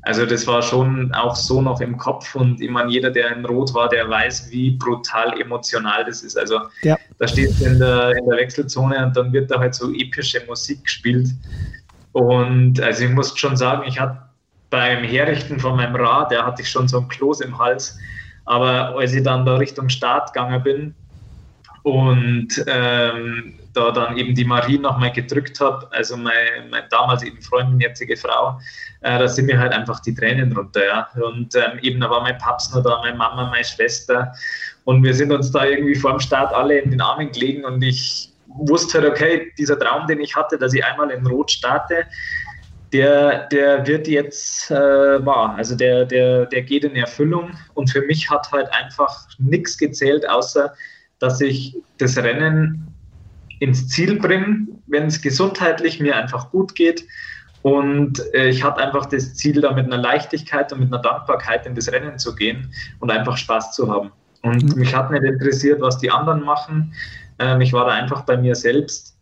[0.03, 3.43] Also das war schon auch so noch im Kopf und ich meine, jeder, der in
[3.45, 6.37] Rot war, der weiß, wie brutal emotional das ist.
[6.37, 6.97] Also ja.
[7.19, 10.41] da stehst du in der, in der Wechselzone und dann wird da halt so epische
[10.47, 11.27] Musik gespielt.
[12.17, 14.17] Und also ich muss schon sagen, ich hatte
[14.71, 17.99] beim Herrichten von meinem Rad, da hatte ich schon so ein Kloß im Hals.
[18.45, 20.95] Aber als ich dann da Richtung Start gegangen bin
[21.83, 27.39] und ähm, da dann eben die Marie nochmal gedrückt habe, also meine, meine damals eben
[27.39, 28.59] Freundin, jetzige Frau,
[29.01, 30.87] äh, da sind mir halt einfach die Tränen runter.
[30.87, 31.07] Ja.
[31.21, 34.33] Und ähm, eben da war mein Paps noch da, meine Mama, meine Schwester.
[34.85, 37.83] Und wir sind uns da irgendwie vor dem Start alle in den Armen gelegen und
[37.83, 42.05] ich wusste halt, okay, dieser Traum, den ich hatte, dass ich einmal in Rot starte,
[42.93, 45.55] der, der wird jetzt äh, wahr.
[45.57, 47.51] Also der, der, der geht in Erfüllung.
[47.73, 50.73] Und für mich hat halt einfach nichts gezählt, außer
[51.19, 52.87] dass ich das Rennen
[53.59, 57.05] ins Ziel bringe, wenn es gesundheitlich mir einfach gut geht.
[57.63, 61.65] Und äh, ich hatte einfach das Ziel, da mit einer Leichtigkeit und mit einer Dankbarkeit
[61.65, 64.11] in das Rennen zu gehen und einfach Spaß zu haben.
[64.43, 64.79] Und mhm.
[64.79, 66.93] mich hat nicht interessiert, was die anderen machen.
[67.39, 69.17] Ähm, ich war da einfach bei mir selbst.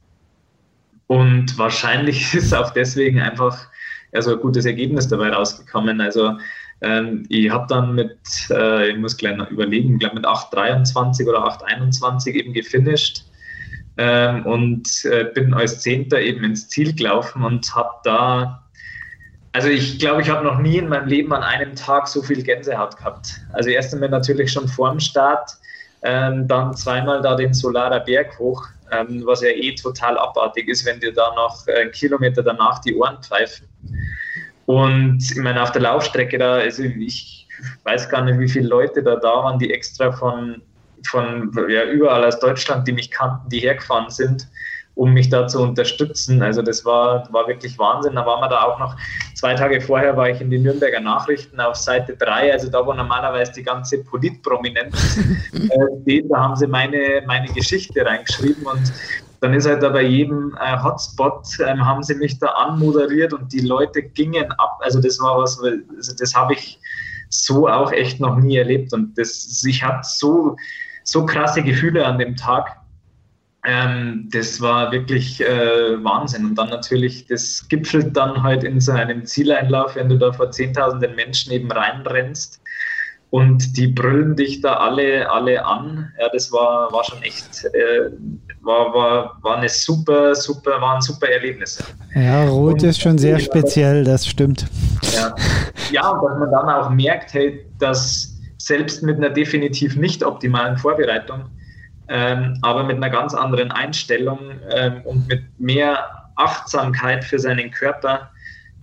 [1.08, 3.68] Und wahrscheinlich ist auch deswegen einfach
[4.14, 6.02] also ein gutes Ergebnis dabei rausgekommen.
[6.02, 6.38] Also
[6.82, 8.18] ähm, ich habe dann mit,
[8.50, 13.26] äh, ich muss gleich noch überlegen, glaube mit 8,23 oder 8,21 eben gefinisht
[13.98, 18.64] ähm, und äh, bin als Zehnter eben ins Ziel gelaufen und habe da,
[19.54, 22.44] also ich glaube, ich habe noch nie in meinem Leben an einem Tag so viel
[22.44, 23.42] Gänsehaut gehabt.
[23.54, 25.52] Also erst einmal natürlich schon vor dem Start,
[26.06, 30.86] ähm, dann zweimal da den Solarer Berg hoch, ähm, was ja eh total abartig ist,
[30.86, 33.68] wenn dir da noch einen Kilometer danach die Ohren pfeifen.
[34.68, 37.48] Und ich meine, auf der Laufstrecke da, also ich
[37.84, 40.62] weiß gar nicht, wie viele Leute da da waren, die extra von,
[41.08, 44.48] von ja, überall aus Deutschland, die mich kannten, die hergefahren sind,
[44.96, 46.42] um mich da zu unterstützen.
[46.42, 48.16] Also das war, war wirklich Wahnsinn.
[48.16, 48.96] Da waren wir da auch noch,
[49.36, 52.94] zwei Tage vorher war ich in den Nürnberger Nachrichten auf Seite 3, also da wo
[52.94, 55.18] normalerweise die ganze Politprominenz
[55.54, 58.94] äh, steht, da haben sie meine, meine Geschichte reingeschrieben und
[59.42, 63.52] dann ist halt da bei jedem äh, Hotspot, ähm, haben sie mich da anmoderiert und
[63.54, 64.80] die Leute gingen ab.
[64.82, 66.80] Also das war was, also das habe ich
[67.30, 68.94] so auch echt noch nie erlebt.
[68.94, 70.56] Und das, ich hatte so,
[71.04, 72.78] so krasse Gefühle an dem Tag.
[73.68, 76.46] Ähm, das war wirklich äh, Wahnsinn.
[76.46, 80.52] Und dann natürlich, das gipfelt dann halt in so einem Zieleinlauf, wenn du da vor
[80.52, 82.62] Zehntausenden Menschen eben reinrennst
[83.36, 86.12] und die brüllen dich da alle, alle an.
[86.20, 88.12] Ja, das war, war schon echt, äh,
[88.62, 91.84] war, war, war eine super, super, war ein super Erlebnis.
[92.14, 94.68] Ja, Rot und, ist schon sehr speziell, das stimmt.
[95.14, 95.36] Ja.
[95.92, 100.78] ja, und dass man dann auch merkt, hey, dass selbst mit einer definitiv nicht optimalen
[100.78, 101.46] Vorbereitung,
[102.08, 104.40] ähm, aber mit einer ganz anderen Einstellung
[104.70, 108.30] ähm, und mit mehr Achtsamkeit für seinen Körper,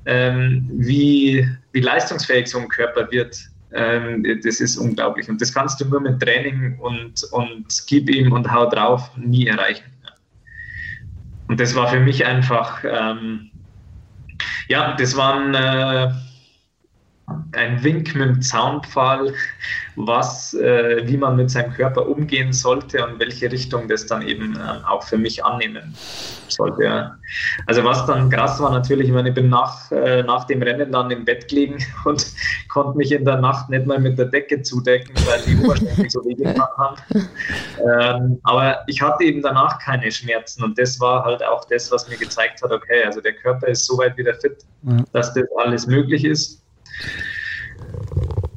[0.06, 3.38] ähm, wie, wie leistungsfähig so ein Körper wird,
[3.74, 5.28] ähm, das ist unglaublich.
[5.28, 9.46] Und das kannst du nur mit Training und, und gib ihm und hau drauf nie
[9.46, 9.84] erreichen.
[11.48, 13.50] Und das war für mich einfach, ähm,
[14.68, 16.12] ja, das war ein, äh,
[17.52, 19.34] ein Wink mit dem Zaunpfahl,
[19.96, 24.56] was, äh, wie man mit seinem Körper umgehen sollte und welche Richtung das dann eben
[24.56, 25.94] äh, auch für mich annehmen
[26.48, 26.84] sollte.
[26.84, 27.16] Ja.
[27.66, 30.92] Also was dann krass war natürlich, ich meine, ich bin nach, äh, nach dem Rennen
[30.92, 32.26] dann im Bett gelegen und
[32.68, 36.24] konnte mich in der Nacht nicht mal mit der Decke zudecken, weil die Oberschenkel so
[36.24, 36.96] wehgetan haben.
[37.14, 42.08] Ähm, aber ich hatte eben danach keine Schmerzen und das war halt auch das, was
[42.08, 44.64] mir gezeigt hat, okay, also der Körper ist so weit wieder fit,
[45.12, 46.61] dass das alles möglich ist.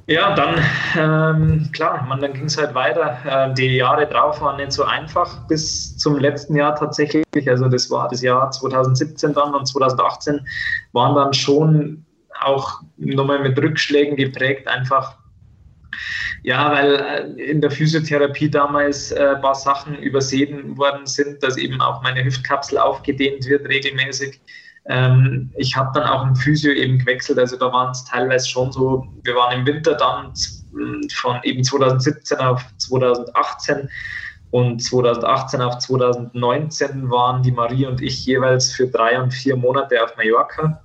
[0.08, 0.62] Ja, dann,
[0.96, 3.18] ähm, klar, man, dann ging es halt weiter.
[3.26, 7.26] Äh, die Jahre drauf waren nicht so einfach bis zum letzten Jahr tatsächlich.
[7.48, 10.46] Also das war das Jahr 2017 dann und 2018
[10.94, 12.06] waren dann schon
[12.40, 15.18] auch nochmal mit Rückschlägen geprägt, einfach.
[16.44, 21.58] Ja, weil äh, in der Physiotherapie damals äh, ein paar Sachen übersehen worden sind, dass
[21.58, 24.40] eben auch meine Hüftkapsel aufgedehnt wird regelmäßig
[24.88, 28.72] ähm, ich habe dann auch im Physio eben gewechselt, also da waren es teilweise schon
[28.72, 30.34] so, wir waren im Winter dann
[31.14, 33.90] von eben 2017 auf 2018
[34.52, 40.02] Und 2018 auf 2019 waren die Marie und ich jeweils für drei und vier Monate
[40.02, 40.82] auf Mallorca.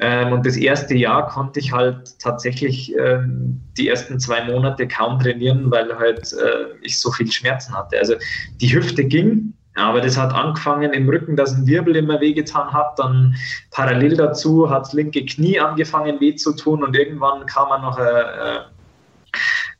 [0.00, 5.18] Ähm, und das erste Jahr konnte ich halt tatsächlich ähm, die ersten zwei Monate kaum
[5.18, 7.98] trainieren, weil halt äh, ich so viel Schmerzen hatte.
[7.98, 8.14] Also
[8.60, 12.98] die Hüfte ging, aber das hat angefangen im Rücken, dass ein Wirbel immer wehgetan hat.
[12.98, 13.34] Dann
[13.70, 17.98] parallel dazu hat das linke Knie angefangen weh zu tun und irgendwann kam man noch
[17.98, 18.58] äh,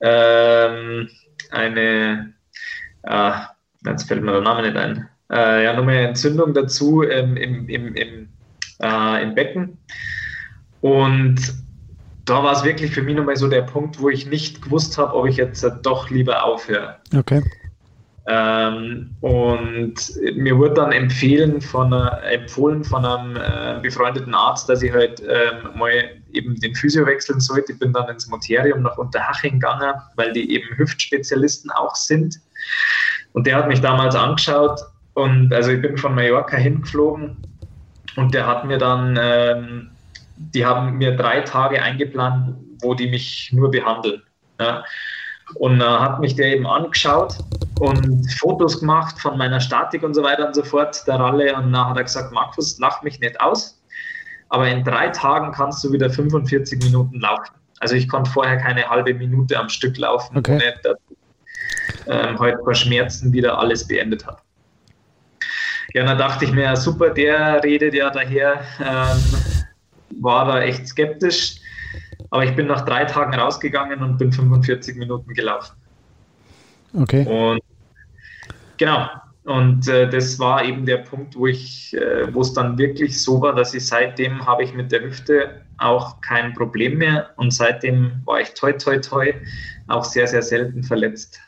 [0.00, 1.06] äh,
[1.50, 2.34] eine,
[3.02, 3.32] äh,
[3.86, 7.68] jetzt fällt mir der Name nicht ein, äh, ja, nochmal eine Entzündung dazu ähm, im,
[7.68, 8.28] im, im
[8.82, 9.78] äh, im Becken.
[10.80, 11.36] Und
[12.24, 15.14] da war es wirklich für mich nochmal so der Punkt, wo ich nicht gewusst habe,
[15.14, 16.96] ob ich jetzt doch lieber aufhöre.
[17.16, 17.42] Okay.
[18.26, 19.94] Ähm, und
[20.34, 25.78] mir wurde dann empfehlen von, empfohlen von einem äh, befreundeten Arzt, dass ich halt ähm,
[25.78, 25.92] mal
[26.32, 27.72] eben den Physio wechseln sollte.
[27.72, 32.40] Ich bin dann ins Moterium nach Unterhaching gegangen, weil die eben Hüftspezialisten auch sind.
[33.34, 34.80] Und der hat mich damals angeschaut
[35.12, 37.36] und also ich bin von Mallorca hingeflogen
[38.16, 39.90] und der hat mir dann, ähm,
[40.36, 44.22] die haben mir drei Tage eingeplant, wo die mich nur behandeln.
[44.58, 44.84] Ja.
[45.56, 47.36] Und äh, hat mich der eben angeschaut
[47.80, 51.54] und Fotos gemacht von meiner Statik und so weiter und so fort, der Ralle.
[51.54, 53.80] Und dann hat er gesagt, Markus, lach mich nicht aus,
[54.48, 57.54] aber in drei Tagen kannst du wieder 45 Minuten laufen.
[57.80, 60.54] Also ich konnte vorher keine halbe Minute am Stück laufen, okay.
[60.54, 61.16] ohne dass ich
[62.06, 64.38] ähm, heute vor Schmerzen wieder alles beendet habe.
[65.92, 69.22] Ja, dann dachte ich mir, super, der redet ja daher, ähm,
[70.20, 71.56] war da echt skeptisch.
[72.34, 75.76] Aber ich bin nach drei Tagen rausgegangen und bin 45 Minuten gelaufen.
[76.92, 77.24] Okay.
[77.26, 77.60] Und
[78.76, 79.06] genau.
[79.44, 83.40] Und äh, das war eben der Punkt, wo ich, äh, wo es dann wirklich so
[83.40, 88.22] war, dass ich seitdem habe ich mit der Hüfte auch kein Problem mehr und seitdem
[88.24, 89.32] war ich toi toi toi
[89.86, 91.38] auch sehr, sehr selten verletzt.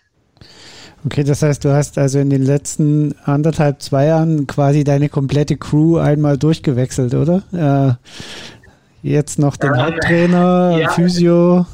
[1.04, 5.56] Okay, das heißt, du hast also in den letzten anderthalb, zwei Jahren quasi deine komplette
[5.56, 7.98] Crew einmal durchgewechselt, oder?
[9.02, 10.90] Jetzt noch den Haupttrainer, ja.
[10.90, 11.66] Physio.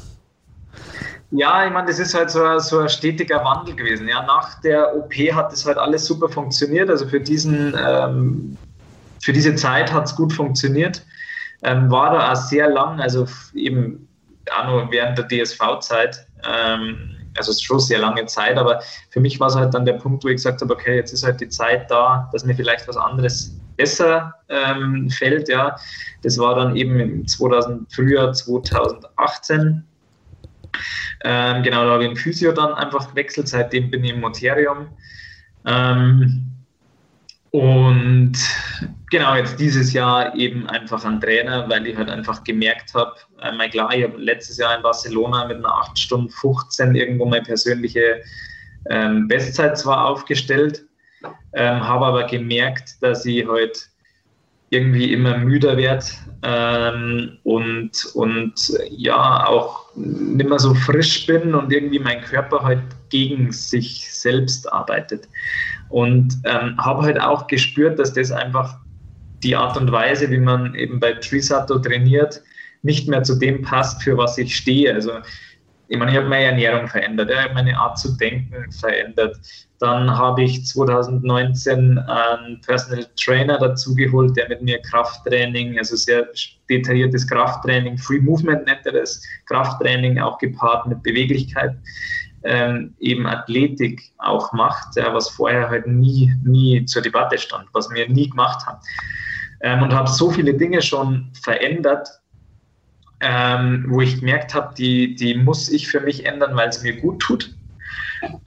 [1.31, 4.07] Ja, ich meine, das ist halt so, so ein stetiger Wandel gewesen.
[4.07, 6.91] Ja, nach der OP hat das halt alles super funktioniert.
[6.91, 8.55] Also für diesen, ähm,
[9.19, 11.03] für diese Zeit hat es gut funktioniert.
[11.63, 14.07] Ähm, war da auch sehr lang, also eben
[14.55, 16.27] auch nur während der DSV-Zeit.
[16.47, 19.85] Ähm, also es ist schon sehr lange Zeit, aber für mich war es halt dann
[19.85, 22.53] der Punkt, wo ich gesagt habe, okay, jetzt ist halt die Zeit da, dass mir
[22.53, 25.49] vielleicht was anderes besser ähm, fällt.
[25.49, 25.75] Ja,
[26.21, 29.83] das war dann eben im 2000, Frühjahr 2018.
[31.25, 33.47] Ähm, genau, da habe ich den Physio dann einfach gewechselt.
[33.47, 34.87] Seitdem bin ich im Moterium.
[35.65, 36.53] Ähm,
[37.51, 38.33] und
[39.11, 43.69] genau, jetzt dieses Jahr eben einfach ein Trainer, weil ich halt einfach gemerkt habe, einmal
[43.69, 48.23] klar, ich habe letztes Jahr in Barcelona mit einer 8 Stunden 15 irgendwo meine persönliche
[48.89, 50.83] ähm, Bestzeit zwar aufgestellt,
[51.53, 53.89] ähm, habe aber gemerkt, dass ich halt
[54.69, 56.05] irgendwie immer müder werde
[56.41, 58.53] ähm, und, und
[58.89, 64.71] ja auch nicht mehr so frisch bin und irgendwie mein Körper halt gegen sich selbst
[64.73, 65.29] arbeitet.
[65.89, 68.77] Und ähm, habe halt auch gespürt, dass das einfach
[69.43, 72.41] die Art und Weise, wie man eben bei Trisato trainiert,
[72.81, 74.91] nicht mehr zu dem passt, für was ich stehe.
[74.91, 75.11] Also
[75.87, 79.37] ich meine, ich habe meine Ernährung verändert, ich habe meine Art zu denken verändert.
[79.83, 86.25] Dann habe ich 2019 einen Personal Trainer dazugeholt, der mit mir Krafttraining, also sehr
[86.69, 91.75] detailliertes Krafttraining, Free Movement nennt er das, Krafttraining auch gepaart mit Beweglichkeit
[92.45, 97.89] ähm, eben Athletik auch macht, ja, was vorher halt nie, nie zur Debatte stand, was
[97.89, 98.79] wir nie gemacht haben.
[99.59, 102.07] Ähm, und habe so viele Dinge schon verändert,
[103.19, 107.01] ähm, wo ich gemerkt habe, die, die muss ich für mich ändern, weil es mir
[107.01, 107.53] gut tut.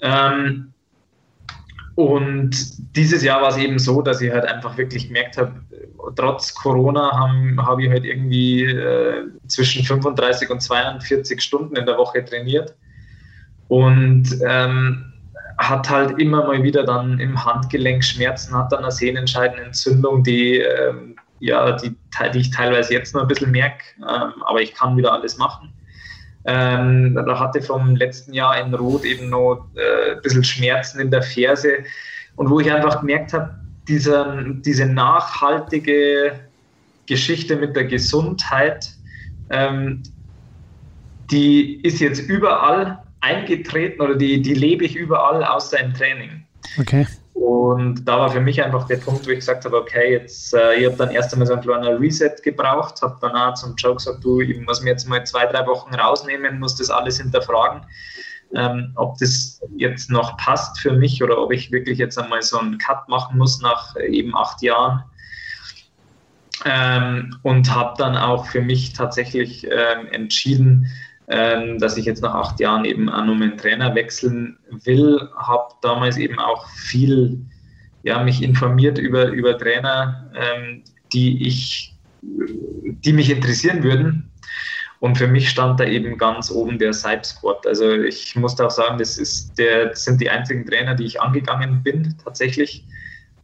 [0.00, 0.72] Ähm,
[1.96, 2.50] und
[2.94, 5.54] dieses Jahr war es eben so, dass ich halt einfach wirklich gemerkt habe,
[6.14, 11.96] trotz Corona habe hab ich halt irgendwie äh, zwischen 35 und 42 Stunden in der
[11.96, 12.74] Woche trainiert
[13.68, 15.10] und ähm,
[15.56, 21.16] hat halt immer mal wieder dann im Handgelenk Schmerzen, hat dann eine Sehnenscheidenentzündung, die, ähm,
[21.40, 21.96] ja, die,
[22.34, 25.72] die ich teilweise jetzt noch ein bisschen merke, ähm, aber ich kann wieder alles machen.
[26.46, 31.10] Ähm, da hatte vom letzten Jahr in Rot eben noch äh, ein bisschen Schmerzen in
[31.10, 31.78] der Ferse
[32.36, 33.54] und wo ich einfach gemerkt habe,
[33.88, 36.38] diese, diese nachhaltige
[37.06, 38.90] Geschichte mit der Gesundheit,
[39.50, 40.02] ähm,
[41.30, 46.44] die ist jetzt überall eingetreten oder die, die lebe ich überall außer im Training.
[46.78, 47.06] Okay.
[47.36, 50.76] Und da war für mich einfach der Punkt, wo ich gesagt habe, okay, jetzt, äh,
[50.76, 53.94] ich habe dann erst einmal so ein kleiner Reset gebraucht, habe dann auch zum Joe
[53.94, 57.82] gesagt, du, ich muss mir jetzt mal zwei, drei Wochen rausnehmen, muss das alles hinterfragen,
[58.54, 62.58] ähm, ob das jetzt noch passt für mich oder ob ich wirklich jetzt einmal so
[62.58, 65.04] einen Cut machen muss nach eben acht Jahren.
[66.64, 70.86] Ähm, und habe dann auch für mich tatsächlich ähm, entschieden,
[71.28, 75.28] ähm, dass ich jetzt nach acht Jahren eben auch nur meinen Trainer wechseln will.
[75.36, 77.40] Habe damals eben auch viel
[78.02, 84.30] ja, mich informiert über, über Trainer, ähm, die ich, die mich interessieren würden.
[85.00, 87.66] Und für mich stand da eben ganz oben der Cypsport.
[87.66, 91.20] Also ich muss auch sagen, das, ist der, das sind die einzigen Trainer, die ich
[91.20, 92.84] angegangen bin tatsächlich.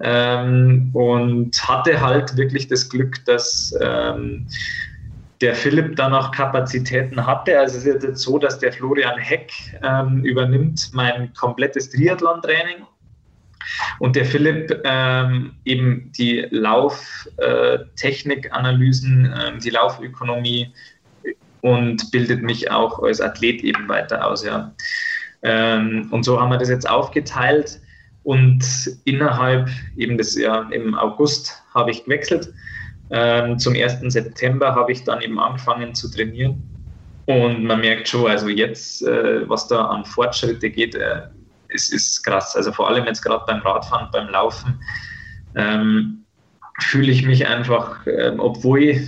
[0.01, 4.47] Ähm, und hatte halt wirklich das Glück, dass ähm,
[5.43, 7.59] der Philipp dann auch Kapazitäten hatte.
[7.59, 12.87] Also es ist jetzt so, dass der Florian Heck ähm, übernimmt mein komplettes Triathlon-Training
[13.99, 20.73] und der Philipp ähm, eben die Lauftechnikanalysen, äh, äh, die Laufökonomie
[21.61, 24.43] und bildet mich auch als Athlet eben weiter aus.
[24.45, 24.75] Ja.
[25.43, 27.81] Ähm, und so haben wir das jetzt aufgeteilt
[28.23, 28.65] und
[29.05, 32.53] innerhalb eben des ja, im August habe ich gewechselt.
[33.13, 34.01] Ähm, zum 1.
[34.13, 36.63] September habe ich dann eben angefangen zu trainieren.
[37.27, 41.23] Und man merkt schon, also jetzt, äh, was da an Fortschritte geht, äh,
[41.69, 42.57] ist, ist krass.
[42.57, 44.81] Also vor allem jetzt gerade beim Radfahren, beim Laufen,
[45.55, 46.25] ähm,
[46.81, 49.07] fühle ich mich einfach, ähm, obwohl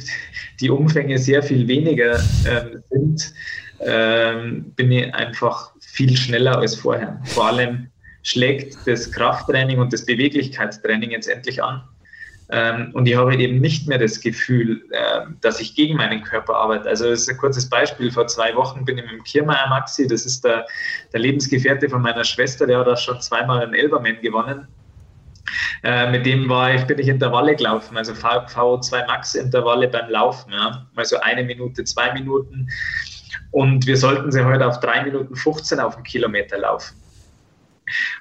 [0.61, 3.35] die Umfänge sehr viel weniger ähm, sind,
[3.81, 7.21] ähm, bin ich einfach viel schneller als vorher.
[7.25, 7.89] Vor allem
[8.23, 11.83] schlägt das Krafttraining und das Beweglichkeitstraining jetzt endlich an.
[12.51, 16.57] Ähm, und ich habe eben nicht mehr das Gefühl, äh, dass ich gegen meinen Körper
[16.57, 16.89] arbeite.
[16.89, 18.11] Also das ist ein kurzes Beispiel.
[18.11, 20.67] Vor zwei Wochen bin ich mit dem Kiermeier Maxi, das ist der,
[21.13, 24.69] der Lebensgefährte von meiner Schwester, der hat auch schon zweimal einen Elberman gewonnen.
[25.83, 30.53] Äh, mit dem war ich, bin ich Intervalle gelaufen, also VO2 Max Intervalle beim Laufen,
[30.53, 30.87] ja.
[30.97, 32.69] also eine Minute, zwei Minuten.
[33.51, 36.97] Und wir sollten sie heute auf drei Minuten 15 auf den Kilometer laufen.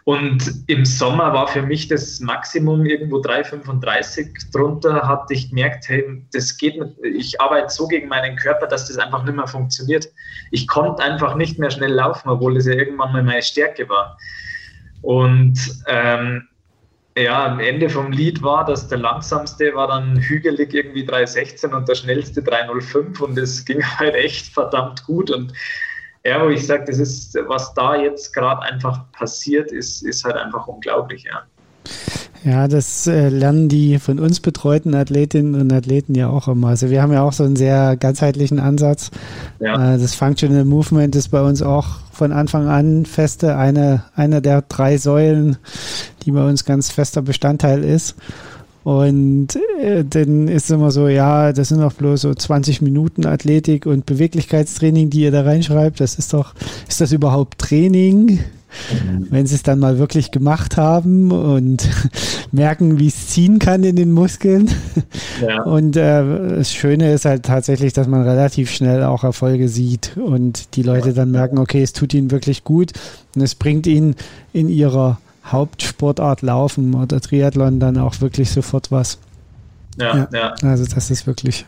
[0.03, 4.51] Und im Sommer war für mich das Maximum irgendwo 3,35.
[4.51, 6.93] Drunter hatte ich gemerkt, hey, das geht nicht.
[7.03, 10.07] Ich arbeite so gegen meinen Körper, dass das einfach nicht mehr funktioniert.
[10.51, 14.17] Ich konnte einfach nicht mehr schnell laufen, obwohl das ja irgendwann mal meine Stärke war.
[15.01, 16.47] Und ähm,
[17.17, 21.87] ja, am Ende vom Lied war, dass der langsamste war dann hügelig irgendwie 3,16 und
[21.87, 25.53] der schnellste 3,05 und es ging halt echt verdammt gut und
[26.25, 30.35] ja, wo ich sage, das ist, was da jetzt gerade einfach passiert, ist, ist halt
[30.35, 31.43] einfach unglaublich, ja.
[32.45, 36.69] Ja, das äh, lernen die von uns betreuten Athletinnen und Athleten ja auch immer.
[36.69, 39.11] Also wir haben ja auch so einen sehr ganzheitlichen Ansatz.
[39.59, 39.95] Ja.
[39.95, 44.61] Äh, das Functional Movement ist bei uns auch von Anfang an feste, eine, eine der
[44.61, 45.57] drei Säulen,
[46.23, 48.15] die bei uns ganz fester Bestandteil ist.
[48.83, 53.25] Und äh, dann ist es immer so, ja, das sind doch bloß so 20 Minuten
[53.25, 55.99] Athletik und Beweglichkeitstraining, die ihr da reinschreibt.
[56.01, 56.53] Das ist doch,
[56.87, 58.39] ist das überhaupt Training?
[58.91, 59.27] Mhm.
[59.29, 61.87] Wenn sie es dann mal wirklich gemacht haben und
[62.51, 64.69] merken, wie es ziehen kann in den Muskeln.
[65.41, 65.63] Ja.
[65.63, 70.75] Und äh, das Schöne ist halt tatsächlich, dass man relativ schnell auch Erfolge sieht und
[70.75, 72.91] die Leute dann merken, okay, es tut ihnen wirklich gut
[73.35, 74.15] und es bringt ihnen
[74.53, 79.17] in ihrer Hauptsportart Laufen oder Triathlon dann auch wirklich sofort was.
[79.97, 80.27] Ja, ja.
[80.31, 80.53] ja.
[80.63, 81.65] Also das ist wirklich.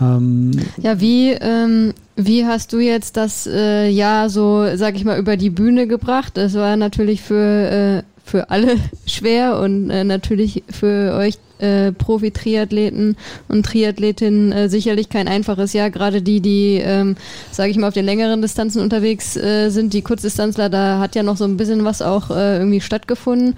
[0.00, 5.18] Ähm, ja, wie, ähm, wie hast du jetzt das äh, Jahr so, sag ich mal,
[5.18, 6.36] über die Bühne gebracht?
[6.36, 13.16] Das war natürlich für, äh, für alle schwer und äh, natürlich für euch äh, Profi-Triathleten
[13.48, 15.90] und Triathletinnen äh, sicherlich kein einfaches Jahr.
[15.90, 17.16] Gerade die, die, ähm,
[17.50, 21.22] sage ich mal, auf den längeren Distanzen unterwegs äh, sind, die Kurzdistanzler, da hat ja
[21.22, 23.54] noch so ein bisschen was auch äh, irgendwie stattgefunden.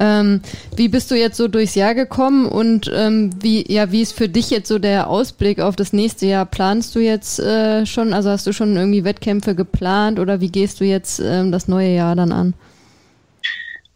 [0.00, 0.40] Ähm,
[0.76, 4.28] wie bist du jetzt so durchs Jahr gekommen und ähm, wie, ja, wie ist für
[4.28, 6.46] dich jetzt so der Ausblick auf das nächste Jahr?
[6.46, 10.80] Planst du jetzt äh, schon, also hast du schon irgendwie Wettkämpfe geplant oder wie gehst
[10.80, 12.54] du jetzt ähm, das neue Jahr dann an?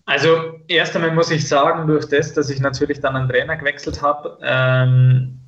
[0.08, 4.00] Also erst einmal muss ich sagen, durch das, dass ich natürlich dann einen Trainer gewechselt
[4.00, 5.38] habe, ähm,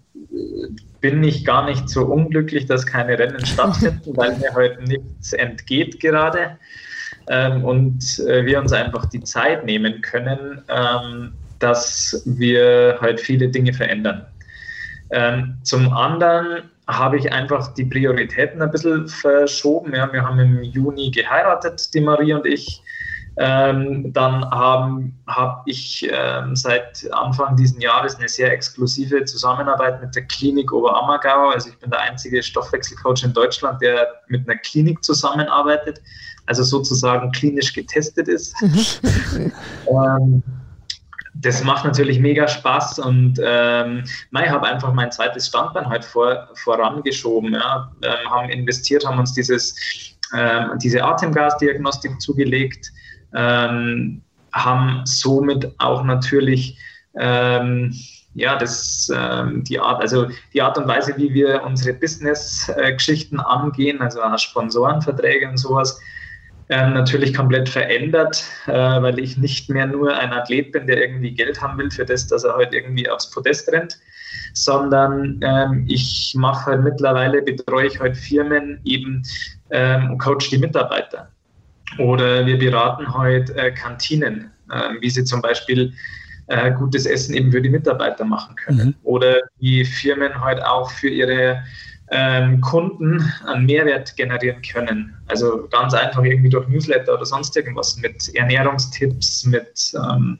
[1.00, 5.98] bin ich gar nicht so unglücklich, dass keine Rennen stattfinden, weil mir heute nichts entgeht
[6.00, 6.58] gerade
[7.30, 13.48] ähm, und äh, wir uns einfach die Zeit nehmen können, ähm, dass wir halt viele
[13.48, 14.26] Dinge verändern.
[15.10, 19.94] Ähm, zum anderen habe ich einfach die Prioritäten ein bisschen verschoben.
[19.94, 22.82] Ja, wir haben im Juni geheiratet, die Marie und ich.
[23.36, 30.14] Ähm, dann habe hab ich ähm, seit Anfang dieses Jahres eine sehr exklusive Zusammenarbeit mit
[30.14, 31.50] der Klinik Oberammergau.
[31.50, 36.02] Also ich bin der einzige Stoffwechselcoach in Deutschland, der mit einer Klinik zusammenarbeitet,
[36.46, 38.54] also sozusagen klinisch getestet ist.
[38.60, 39.52] Mhm.
[39.88, 40.42] ähm,
[41.34, 46.48] das macht natürlich mega Spaß und ähm, ich habe einfach mein zweites Standbein halt vor,
[46.54, 47.54] vorangeschoben.
[47.54, 47.90] Ja.
[48.02, 49.74] Ähm, haben investiert, haben uns dieses
[50.34, 52.92] ähm, diese Atemgasdiagnostik zugelegt,
[53.34, 54.22] ähm,
[54.52, 56.78] haben somit auch natürlich
[57.18, 57.94] ähm,
[58.34, 64.00] ja, das, ähm, die Art, also die Art und Weise, wie wir unsere Business-Geschichten angehen,
[64.00, 65.98] also Sponsorenverträge und sowas,
[66.68, 71.32] ähm, natürlich komplett verändert, äh, weil ich nicht mehr nur ein Athlet bin, der irgendwie
[71.32, 73.98] Geld haben will für das, dass er halt irgendwie aufs Podest rennt,
[74.54, 79.24] sondern ähm, ich mache halt mittlerweile, betreue ich halt Firmen eben
[79.70, 81.28] ähm, und coach die Mitarbeiter.
[81.98, 85.92] Oder wir beraten heute äh, Kantinen, äh, wie sie zum Beispiel
[86.46, 88.88] äh, gutes Essen eben für die Mitarbeiter machen können.
[88.88, 88.94] Mhm.
[89.02, 91.62] Oder wie Firmen heute auch für ihre
[92.10, 95.16] ähm, Kunden einen Mehrwert generieren können.
[95.28, 100.38] Also ganz einfach irgendwie durch Newsletter oder sonst irgendwas mit Ernährungstipps, mit ähm,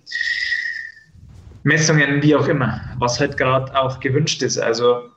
[1.62, 4.58] Messungen, wie auch immer, was halt gerade auch gewünscht ist.
[4.58, 5.10] Also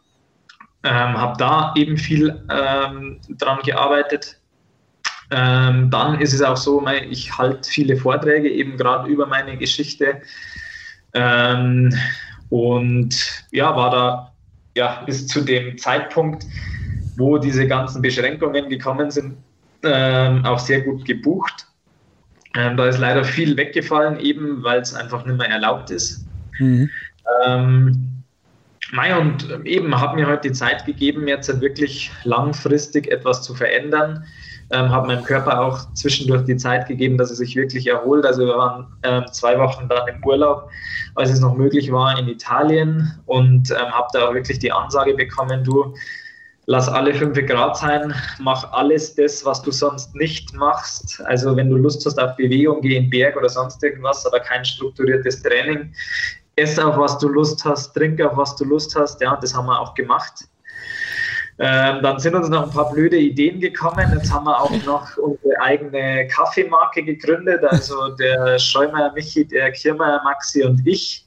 [0.84, 4.38] ähm, habe da eben viel ähm, dran gearbeitet.
[5.36, 10.21] Ähm, dann ist es auch so, ich halte viele Vorträge eben gerade über meine Geschichte
[11.13, 11.91] ähm,
[12.49, 14.34] und ja, war da
[14.75, 16.45] ja bis zu dem Zeitpunkt,
[17.17, 19.38] wo diese ganzen Beschränkungen gekommen sind,
[19.81, 21.65] ähm, auch sehr gut gebucht.
[22.55, 26.27] Ähm, da ist leider viel weggefallen, eben weil es einfach nicht mehr erlaubt ist.
[26.59, 26.91] Mhm.
[27.43, 28.09] Ähm,
[28.91, 34.23] Mei, und eben hat mir heute die Zeit gegeben, jetzt wirklich langfristig etwas zu verändern
[34.72, 38.26] ähm, habe meinem Körper auch zwischendurch die Zeit gegeben, dass er sich wirklich erholt.
[38.26, 40.70] Also wir waren ähm, zwei Wochen dann im Urlaub,
[41.16, 45.14] als es noch möglich war, in Italien und ähm, habe da auch wirklich die Ansage
[45.14, 45.93] bekommen, du
[46.66, 51.22] lass alle fünf Grad sein, mach alles das, was du sonst nicht machst.
[51.26, 54.39] Also wenn du Lust hast auf Bewegung, geh in den Berg oder sonst irgendwas, aber
[54.39, 55.93] kein strukturiertes Training.
[56.55, 59.20] Ess auf was du Lust hast, trink auf was du Lust hast.
[59.22, 60.45] Ja, das haben wir auch gemacht.
[61.59, 64.11] Ähm, dann sind uns noch ein paar blöde Ideen gekommen.
[64.13, 67.63] Jetzt haben wir auch noch unsere eigene Kaffeemarke gegründet.
[67.63, 71.25] Also der Schäumer Michi, der Kirmeier Maxi und ich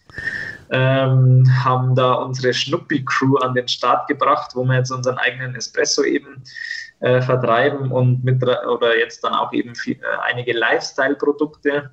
[0.70, 6.02] ähm, haben da unsere Schnuppi-Crew an den Start gebracht, wo wir jetzt unseren eigenen Espresso
[6.02, 6.42] eben
[7.00, 11.90] äh, vertreiben und mit oder jetzt dann auch eben viel, äh, einige Lifestyle-Produkte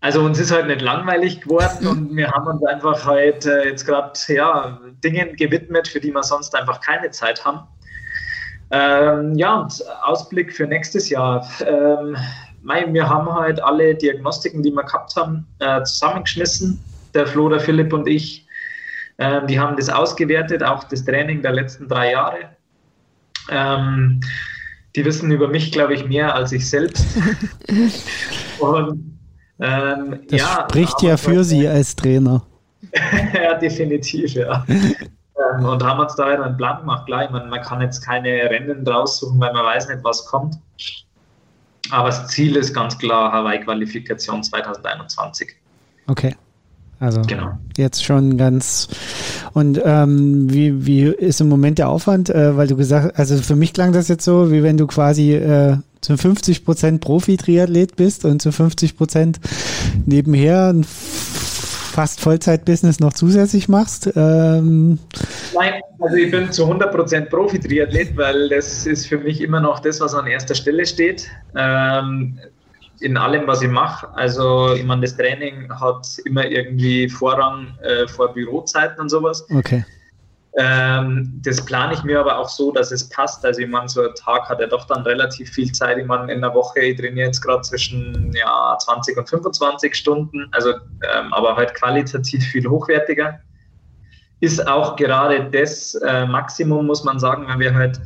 [0.00, 3.84] also uns ist halt nicht langweilig geworden und wir haben uns einfach halt äh, jetzt
[3.84, 7.66] gerade ja, Dingen gewidmet, für die wir sonst einfach keine Zeit haben.
[8.70, 11.48] Ähm, ja, und Ausblick für nächstes Jahr.
[11.66, 12.16] Ähm,
[12.62, 16.78] wir haben halt alle Diagnostiken, die wir gehabt haben, äh, zusammengeschmissen.
[17.14, 18.46] Der Flo, der Philipp und ich.
[19.18, 22.50] Ähm, die haben das ausgewertet, auch das Training der letzten drei Jahre.
[23.50, 24.20] Ähm,
[24.94, 27.04] die wissen über mich, glaube ich, mehr als ich selbst.
[28.60, 29.17] und
[29.60, 32.42] ähm, das ja, spricht ja für Sie als Trainer.
[33.34, 34.64] ja, definitiv, ja.
[34.68, 37.06] ähm, und haben uns da einen Plan gemacht.
[37.06, 40.56] Klar, man, man kann jetzt keine Rennen raussuchen, weil man weiß nicht, was kommt.
[41.90, 45.48] Aber das Ziel ist ganz klar Hawaii-Qualifikation 2021.
[46.06, 46.34] Okay.
[47.00, 47.52] Also genau.
[47.76, 48.88] jetzt schon ganz.
[49.52, 52.28] Und ähm, wie, wie ist im Moment der Aufwand?
[52.28, 55.34] Äh, weil du gesagt also für mich klang das jetzt so, wie wenn du quasi
[55.34, 59.40] äh, zu 50 Prozent Profi-Triathlet bist und zu 50 Prozent
[60.06, 64.10] nebenher ein fast Vollzeit-Business noch zusätzlich machst?
[64.14, 64.98] Ähm
[65.54, 69.80] Nein, also ich bin zu 100 Prozent Profi-Triathlet, weil das ist für mich immer noch
[69.80, 71.28] das, was an erster Stelle steht.
[71.56, 72.38] Ähm,
[73.00, 74.08] in allem, was ich mache.
[74.14, 79.46] Also, ich meine, das Training hat immer irgendwie Vorrang äh, vor Bürozeiten und sowas.
[79.50, 79.84] Okay.
[80.56, 83.44] Ähm, das plane ich mir aber auch so, dass es passt.
[83.44, 85.98] Also, ich meine, so ein Tag hat ja doch dann relativ viel Zeit.
[85.98, 90.48] Ich meine, in der Woche, ich trainiere jetzt gerade zwischen ja, 20 und 25 Stunden,
[90.52, 93.40] also, ähm, aber halt qualitativ viel hochwertiger.
[94.40, 98.00] Ist auch gerade das äh, Maximum, muss man sagen, wenn wir halt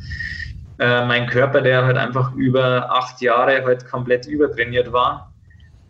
[0.79, 5.31] äh, mein Körper, der halt einfach über acht Jahre halt komplett übertrainiert war,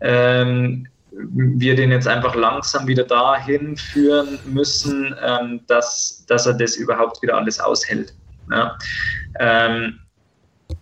[0.00, 0.86] ähm,
[1.16, 7.22] wir den jetzt einfach langsam wieder dahin führen müssen, ähm, dass, dass er das überhaupt
[7.22, 8.14] wieder alles aushält.
[8.50, 8.76] Ja.
[9.38, 10.00] Ähm,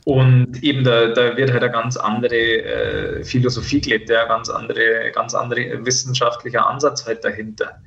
[0.04, 5.12] und eben da, da wird halt eine ganz andere äh, Philosophie gelebt, ja, ganz andere,
[5.14, 7.80] ganz andere wissenschaftlicher Ansatz halt dahinter.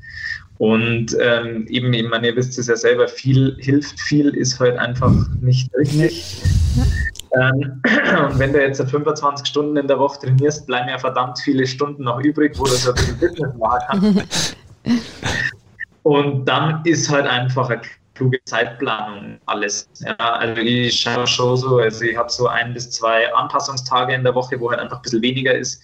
[0.57, 4.77] Und ähm, eben, ich meine, ihr wisst es ja selber, viel hilft viel, ist halt
[4.77, 6.41] einfach nicht richtig.
[7.35, 7.81] Ähm,
[8.27, 12.03] und wenn du jetzt 25 Stunden in der Woche trainierst, bleiben ja verdammt viele Stunden
[12.03, 14.57] noch übrig, wo du so ein bisschen Fitness machen kannst.
[16.03, 17.81] Und dann ist halt einfach eine
[18.13, 19.89] kluge Zeitplanung alles.
[19.99, 24.23] Ja, also ich schaue schon so, also ich habe so ein bis zwei Anpassungstage in
[24.23, 25.81] der Woche, wo halt einfach ein bisschen weniger ist.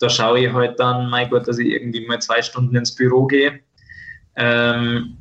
[0.00, 3.24] Da schaue ich halt dann, mein Gott, dass ich irgendwie mal zwei Stunden ins Büro
[3.24, 3.60] gehe
[4.36, 5.16] ähm,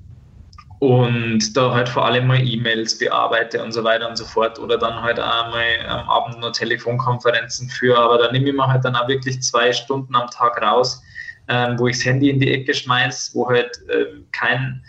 [0.83, 4.77] und da halt vor allem mal E-Mails bearbeite und so weiter und so fort oder
[4.77, 8.83] dann halt auch mal am Abend noch Telefonkonferenzen führe, aber da nehme ich mir halt
[8.83, 11.01] dann auch wirklich zwei Stunden am Tag raus,
[11.47, 14.83] ähm, wo ich das Handy in die Ecke schmeiß, wo halt äh, kein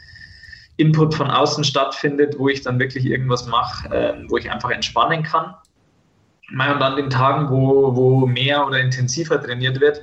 [0.79, 5.23] Input von außen stattfindet, wo ich dann wirklich irgendwas mache, äh, wo ich einfach entspannen
[5.23, 5.55] kann.
[6.51, 10.01] Und an den Tagen, wo, wo mehr oder intensiver trainiert wird,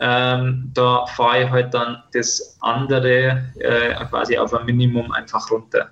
[0.00, 5.90] ähm, da fahre ich halt dann das andere äh, quasi auf ein Minimum einfach runter.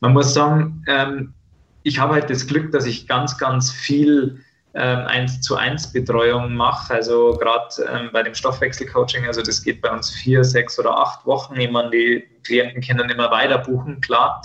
[0.00, 1.34] Man muss sagen, ähm,
[1.82, 4.40] ich habe halt das Glück, dass ich ganz, ganz viel
[4.74, 6.94] ähm, 1 zu 1 Betreuung mache.
[6.94, 11.24] Also gerade ähm, bei dem Stoffwechselcoaching, also das geht bei uns vier, sechs oder acht
[11.24, 11.58] Wochen.
[11.58, 14.42] Ich die Klienten können immer weiter buchen, klar.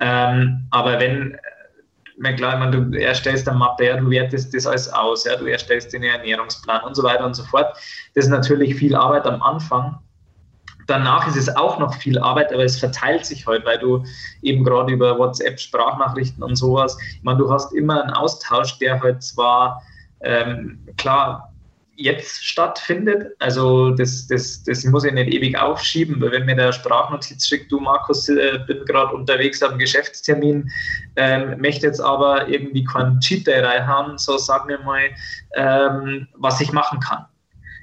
[0.00, 1.38] Ähm, aber wenn
[2.18, 5.36] meine, klar, ich meine, du erstellst eine Mappe, ja, du wertest das alles aus, ja,
[5.36, 7.76] du erstellst den Ernährungsplan und so weiter und so fort.
[8.14, 9.98] Das ist natürlich viel Arbeit am Anfang.
[10.86, 14.04] Danach ist es auch noch viel Arbeit, aber es verteilt sich halt, weil du
[14.42, 19.00] eben gerade über WhatsApp Sprachnachrichten und sowas, ich meine, du hast immer einen Austausch, der
[19.00, 19.82] halt zwar
[20.20, 21.52] ähm, klar
[21.96, 23.34] jetzt stattfindet.
[23.38, 27.72] Also das, das, das muss ich nicht ewig aufschieben, weil wenn mir der Sprachnotiz schickt,
[27.72, 30.70] du Markus, äh, bin gerade unterwegs am Geschäftstermin,
[31.16, 35.08] ähm, möchte jetzt aber irgendwie keinen Cheat Day reinhauen, so sag mir mal,
[35.56, 37.24] ähm, was ich machen kann.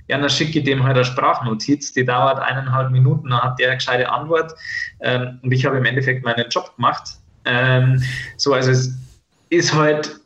[0.08, 3.70] Ja, dann schicke ich dem halt eine Sprachnotiz, die dauert eineinhalb Minuten, dann hat der
[3.70, 4.54] eine gescheite Antwort
[5.00, 7.18] ähm, und ich habe im Endeffekt meinen Job gemacht.
[7.46, 8.04] Ähm,
[8.38, 8.94] so, also es
[9.50, 10.20] ist halt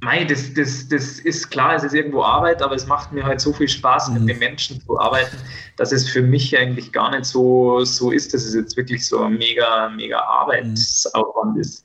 [0.00, 3.40] Mei, das, das, das ist klar, es ist irgendwo Arbeit, aber es macht mir halt
[3.40, 4.14] so viel Spaß, mhm.
[4.14, 5.36] mit den Menschen zu arbeiten,
[5.76, 9.22] dass es für mich eigentlich gar nicht so, so ist, dass es jetzt wirklich so
[9.22, 11.82] ein mega, mega Arbeitsaufwand ist.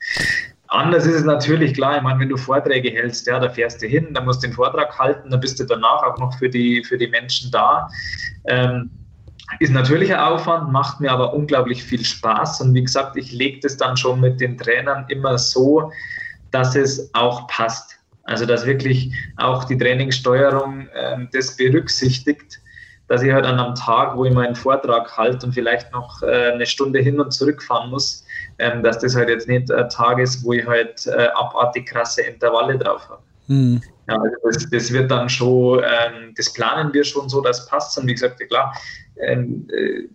[0.68, 3.88] Anders ist es natürlich klar, ich meine, wenn du Vorträge hältst, ja, da fährst du
[3.88, 6.84] hin, da musst du den Vortrag halten, dann bist du danach auch noch für die,
[6.84, 7.89] für die Menschen da.
[8.45, 8.89] Ähm,
[9.59, 12.62] ist natürlich ein Aufwand, macht mir aber unglaublich viel Spaß.
[12.62, 15.91] Und wie gesagt, ich lege das dann schon mit den Trainern immer so,
[16.51, 17.97] dass es auch passt.
[18.24, 22.59] Also dass wirklich auch die Trainingssteuerung äh, das berücksichtigt,
[23.07, 26.51] dass ich halt an einem Tag, wo ich meinen Vortrag halte und vielleicht noch äh,
[26.51, 28.24] eine Stunde hin und zurück fahren muss,
[28.57, 32.22] ähm, dass das halt jetzt nicht ein Tag ist, wo ich halt äh, abartig krasse
[32.22, 33.22] Intervalle drauf habe.
[33.47, 33.82] Mhm.
[34.07, 37.97] Ja, also das, das, wird dann schon, ähm, das planen wir schon so, dass passt.
[37.97, 38.74] Und wie gesagt, ja klar,
[39.19, 40.07] ähm, äh,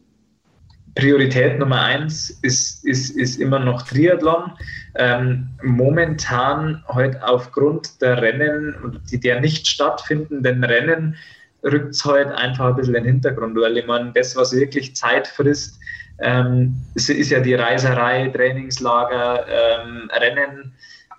[0.96, 4.52] Priorität Nummer eins ist, ist, ist immer noch Triathlon.
[4.96, 11.16] Ähm, momentan halt aufgrund der Rennen, die der nicht stattfindenden Rennen,
[11.62, 14.96] rückt es halt einfach ein bisschen in den Hintergrund, weil ich meine, das, was wirklich
[14.96, 15.78] Zeit frisst,
[16.20, 20.72] ähm, ist, ist ja die Reiserei, Trainingslager, ähm, Rennen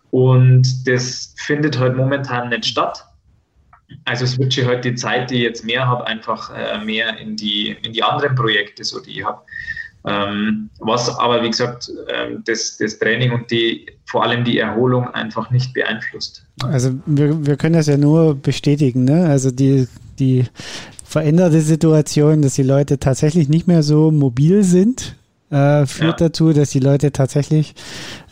[0.09, 3.05] und das findet halt momentan nicht statt.
[4.05, 7.75] Also switche halt die Zeit, die ich jetzt mehr habe, einfach äh, mehr in die,
[7.83, 9.41] in die anderen Projekte, so die ich habe.
[10.05, 15.07] Ähm, was aber, wie gesagt, ähm, das, das Training und die, vor allem die Erholung
[15.09, 16.45] einfach nicht beeinflusst.
[16.63, 19.27] Also wir, wir können das ja nur bestätigen, ne?
[19.27, 19.87] Also die,
[20.19, 20.45] die
[21.03, 25.15] veränderte Situation, dass die Leute tatsächlich nicht mehr so mobil sind,
[25.49, 26.27] äh, führt ja.
[26.27, 27.73] dazu, dass die Leute tatsächlich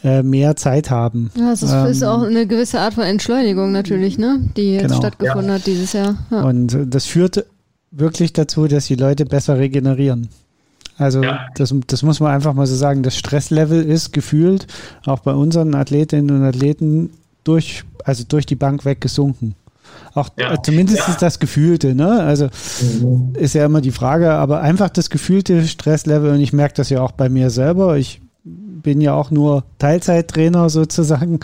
[0.03, 1.31] äh, mehr Zeit haben.
[1.37, 4.39] Ja, das ähm, ist auch eine gewisse Art von Entschleunigung natürlich, ne?
[4.57, 4.97] die jetzt genau.
[4.97, 5.55] stattgefunden ja.
[5.55, 6.17] hat dieses Jahr.
[6.29, 6.41] Ja.
[6.41, 7.45] Und das führt
[7.91, 10.29] wirklich dazu, dass die Leute besser regenerieren.
[10.97, 11.47] Also ja.
[11.55, 13.03] das, das muss man einfach mal so sagen.
[13.03, 14.67] Das Stresslevel ist gefühlt
[15.05, 17.11] auch bei unseren Athletinnen und Athleten
[17.43, 19.55] durch, also durch die Bank weg gesunken.
[20.15, 20.61] Auch ja.
[20.63, 21.13] Zumindest ja.
[21.13, 22.23] ist das Gefühlte, ne?
[22.23, 22.47] Also
[22.81, 23.33] mhm.
[23.35, 27.01] ist ja immer die Frage, aber einfach das gefühlte Stresslevel und ich merke das ja
[27.01, 27.97] auch bei mir selber.
[27.97, 31.39] Ich bin ja auch nur Teilzeittrainer sozusagen.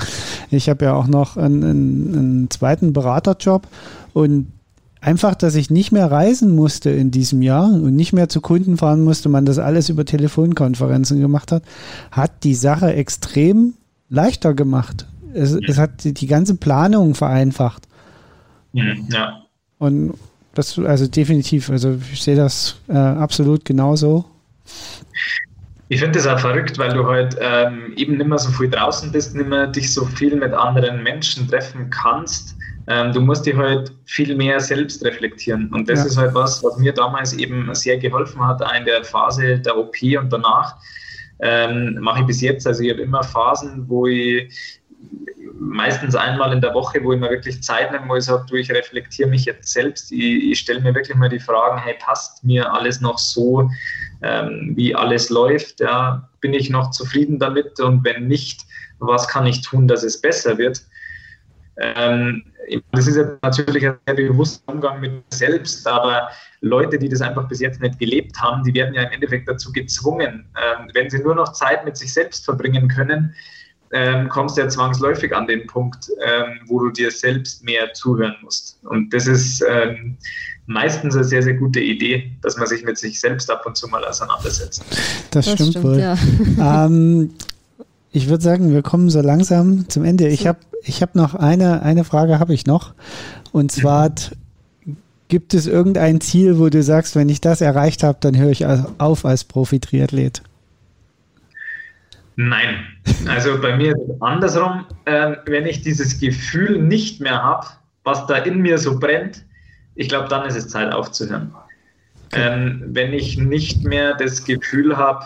[0.51, 3.67] Ich habe ja auch noch einen, einen, einen zweiten Beraterjob
[4.13, 4.47] und
[5.01, 8.77] einfach, dass ich nicht mehr reisen musste in diesem Jahr und nicht mehr zu Kunden
[8.77, 11.63] fahren musste, man das alles über Telefonkonferenzen gemacht hat,
[12.11, 13.73] hat die Sache extrem
[14.09, 15.07] leichter gemacht.
[15.33, 17.87] Es, es hat die, die, ganze Planung vereinfacht.
[18.73, 19.41] Ja.
[19.79, 20.13] Und
[20.53, 24.25] das, also definitiv, also ich sehe das äh, absolut genauso.
[25.89, 29.11] Ich finde das auch verrückt, weil du halt ähm, eben nicht mehr so viel draußen
[29.11, 32.55] bist, nicht mehr dich so viel mit anderen Menschen treffen kannst
[32.87, 35.69] ähm, du musst dich halt viel mehr selbst reflektieren.
[35.71, 36.05] Und das ja.
[36.05, 39.77] ist halt was, was mir damals eben sehr geholfen hat, auch in der Phase der
[39.77, 40.75] OP und danach.
[41.39, 42.67] Ähm, mache ich bis jetzt.
[42.67, 44.80] Also ich habe immer Phasen, wo ich
[45.61, 48.55] meistens einmal in der Woche, wo ich mir wirklich Zeit nehme, wo ich sage, du,
[48.55, 50.11] ich reflektiere mich jetzt selbst.
[50.11, 53.69] Ich, ich stelle mir wirklich mal die Fragen, hey, passt mir alles noch so,
[54.21, 55.79] ähm, wie alles läuft?
[55.79, 56.27] Ja?
[56.41, 57.79] Bin ich noch zufrieden damit?
[57.79, 58.61] Und wenn nicht,
[58.99, 60.81] was kann ich tun, dass es besser wird?
[61.77, 62.43] Ähm,
[62.91, 66.29] das ist ja natürlich ein sehr bewusster Umgang mit selbst, aber
[66.61, 69.71] Leute, die das einfach bis jetzt nicht gelebt haben, die werden ja im Endeffekt dazu
[69.71, 73.33] gezwungen, ähm, wenn sie nur noch Zeit mit sich selbst verbringen können,
[73.93, 78.35] ähm, kommst du ja zwangsläufig an den Punkt, ähm, wo du dir selbst mehr zuhören
[78.41, 78.79] musst.
[78.83, 80.17] Und das ist ähm,
[80.65, 83.87] meistens eine sehr, sehr gute Idee, dass man sich mit sich selbst ab und zu
[83.87, 84.83] mal auseinandersetzt.
[85.31, 85.99] Das, das stimmt, stimmt, wohl.
[85.99, 86.17] Ja.
[86.85, 87.31] Ähm,
[88.13, 90.27] ich würde sagen, wir kommen so langsam zum Ende.
[90.27, 92.93] Ich habe ich hab noch eine, eine Frage habe ich noch.
[93.51, 94.11] Und zwar,
[95.27, 98.65] gibt es irgendein Ziel, wo du sagst, wenn ich das erreicht habe, dann höre ich
[98.65, 100.41] auf als Profi-Triathlet?
[102.49, 102.87] Nein.
[103.27, 104.85] Also bei mir ist es andersrum.
[105.05, 107.67] Äh, wenn ich dieses Gefühl nicht mehr habe,
[108.03, 109.45] was da in mir so brennt,
[109.95, 111.53] ich glaube, dann ist es Zeit aufzuhören.
[112.33, 115.25] Ähm, wenn ich nicht mehr das Gefühl habe,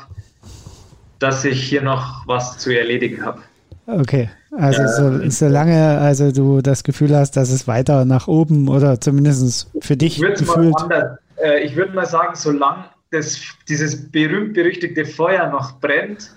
[1.19, 3.41] dass ich hier noch was zu erledigen habe.
[3.87, 8.67] Okay, also äh, so, solange also du das Gefühl hast, dass es weiter nach oben
[8.67, 10.73] oder zumindest für dich gefühlt.
[10.89, 13.39] Mal äh, ich würde mal sagen, solange das,
[13.69, 16.31] dieses berühmt-berüchtigte Feuer noch brennt,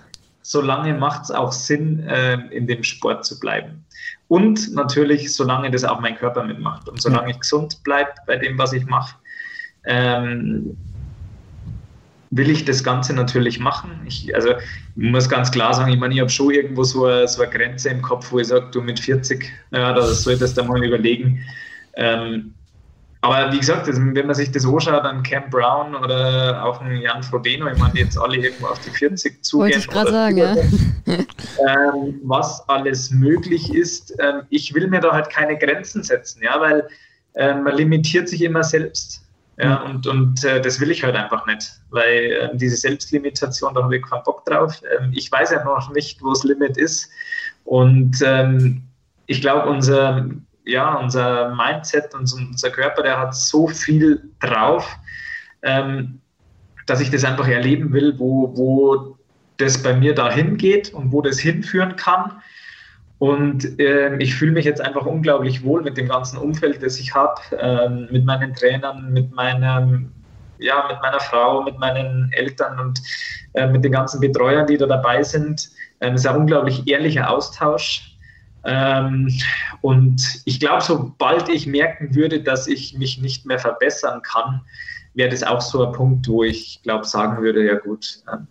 [0.49, 3.85] solange macht es auch Sinn, äh, in dem Sport zu bleiben.
[4.29, 8.57] Und natürlich, solange das auch mein Körper mitmacht und solange ich gesund bleibe bei dem,
[8.57, 9.15] was ich mache,
[9.85, 10.75] ähm,
[12.31, 13.91] will ich das Ganze natürlich machen.
[14.07, 14.49] Ich, also
[14.95, 17.51] ich muss ganz klar sagen, ich meine, ich habe schon irgendwo so eine, so eine
[17.51, 21.45] Grenze im Kopf, wo ich sage, du mit 40, ja, da solltest du mal überlegen.
[21.93, 22.55] Ähm,
[23.21, 27.21] aber wie gesagt, wenn man sich das anschaut, dann Cam Brown oder auch ein Jan
[27.21, 29.65] Frodeno, ich meine, die jetzt alle irgendwo auf die 40 zugehen.
[29.65, 30.55] Wollte ich gerade sagen, ja.
[31.05, 34.13] Ähm, was alles möglich ist.
[34.19, 36.87] Ähm, ich will mir da halt keine Grenzen setzen, ja, weil
[37.35, 39.21] ähm, man limitiert sich immer selbst.
[39.57, 43.83] Ja, und, und äh, das will ich halt einfach nicht, weil äh, diese Selbstlimitation, da
[43.83, 44.81] habe ich keinen Bock drauf.
[44.97, 47.09] Ähm, ich weiß ja noch nicht, wo das Limit ist.
[47.65, 48.83] Und ähm,
[49.25, 50.29] ich glaube, unser,
[50.69, 54.87] ja, unser Mindset und unser Körper, der hat so viel drauf,
[55.63, 56.21] ähm,
[56.85, 59.17] dass ich das einfach erleben will, wo, wo
[59.57, 62.41] das bei mir dahin geht und wo das hinführen kann.
[63.19, 67.13] Und äh, ich fühle mich jetzt einfach unglaublich wohl mit dem ganzen Umfeld, das ich
[67.13, 70.11] habe, äh, mit meinen Trainern, mit meinem,
[70.57, 73.01] ja, mit meiner Frau, mit meinen Eltern und
[73.53, 75.69] äh, mit den ganzen Betreuern, die da dabei sind.
[75.99, 78.15] Ähm, es ist ein unglaublich ehrlicher Austausch.
[78.65, 79.31] Ähm,
[79.81, 84.61] und ich glaube, sobald ich merken würde, dass ich mich nicht mehr verbessern kann,
[85.13, 88.47] wäre das auch so ein Punkt, wo ich glaube, sagen würde, ja gut, ähm,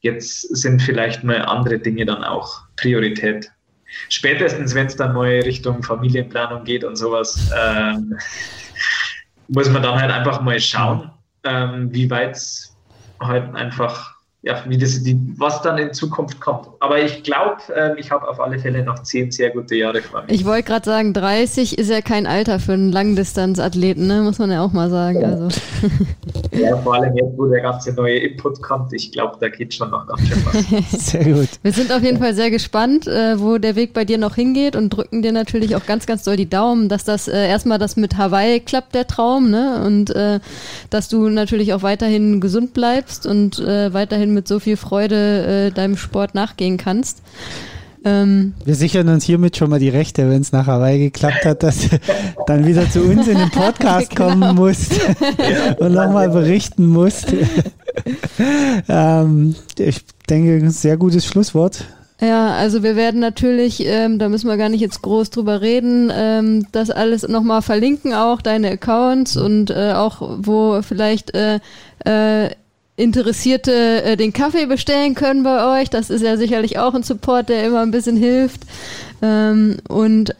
[0.00, 3.50] jetzt sind vielleicht mal andere Dinge dann auch Priorität.
[4.08, 8.16] Spätestens, wenn es dann mal Richtung Familienplanung geht und sowas, ähm,
[9.48, 11.10] muss man dann halt einfach mal schauen,
[11.44, 12.76] ähm, wie weit es
[13.20, 16.66] halt einfach ja, wie das, die, was dann in Zukunft kommt.
[16.80, 20.22] Aber ich glaube, äh, ich habe auf alle Fälle noch zehn sehr gute Jahre vor
[20.22, 20.32] mir.
[20.32, 24.22] Ich wollte gerade sagen, 30 ist ja kein Alter für einen Langdistanzathleten, ne?
[24.22, 25.20] muss man ja auch mal sagen.
[25.20, 25.28] Ja.
[25.28, 25.48] Also.
[26.52, 29.90] ja, vor allem jetzt, wo der ganze neue Input kommt, ich glaube, da geht schon
[29.90, 30.90] noch ganz schön was.
[31.10, 31.48] sehr gut.
[31.62, 34.74] Wir sind auf jeden Fall sehr gespannt, äh, wo der Weg bei dir noch hingeht
[34.74, 37.96] und drücken dir natürlich auch ganz, ganz doll die Daumen, dass das äh, erstmal das
[37.96, 39.82] mit Hawaii klappt, der Traum, ne?
[39.84, 40.40] Und äh,
[40.88, 43.92] dass du natürlich auch weiterhin gesund bleibst und äh,
[44.30, 47.22] weiterhin mit so viel Freude äh, deinem Sport nachgehen kannst.
[48.02, 51.62] Ähm, Wir sichern uns hiermit schon mal die Rechte, wenn es nach Hawaii geklappt hat,
[51.62, 51.98] dass du
[52.46, 54.30] dann wieder zu uns in den Podcast genau.
[54.30, 54.92] kommen musst
[55.78, 57.34] und nochmal berichten musst.
[58.88, 60.00] ähm, ich
[60.30, 61.84] denke, ein sehr gutes Schlusswort.
[62.22, 66.12] Ja, also wir werden natürlich, ähm, da müssen wir gar nicht jetzt groß drüber reden,
[66.14, 71.60] ähm, das alles nochmal verlinken, auch deine Accounts und äh, auch wo vielleicht äh,
[72.04, 72.50] äh,
[73.00, 75.88] Interessierte äh, den Kaffee bestellen können bei euch.
[75.88, 78.60] Das ist ja sicherlich auch ein Support, der immer ein bisschen hilft.
[79.22, 80.34] Ähm, und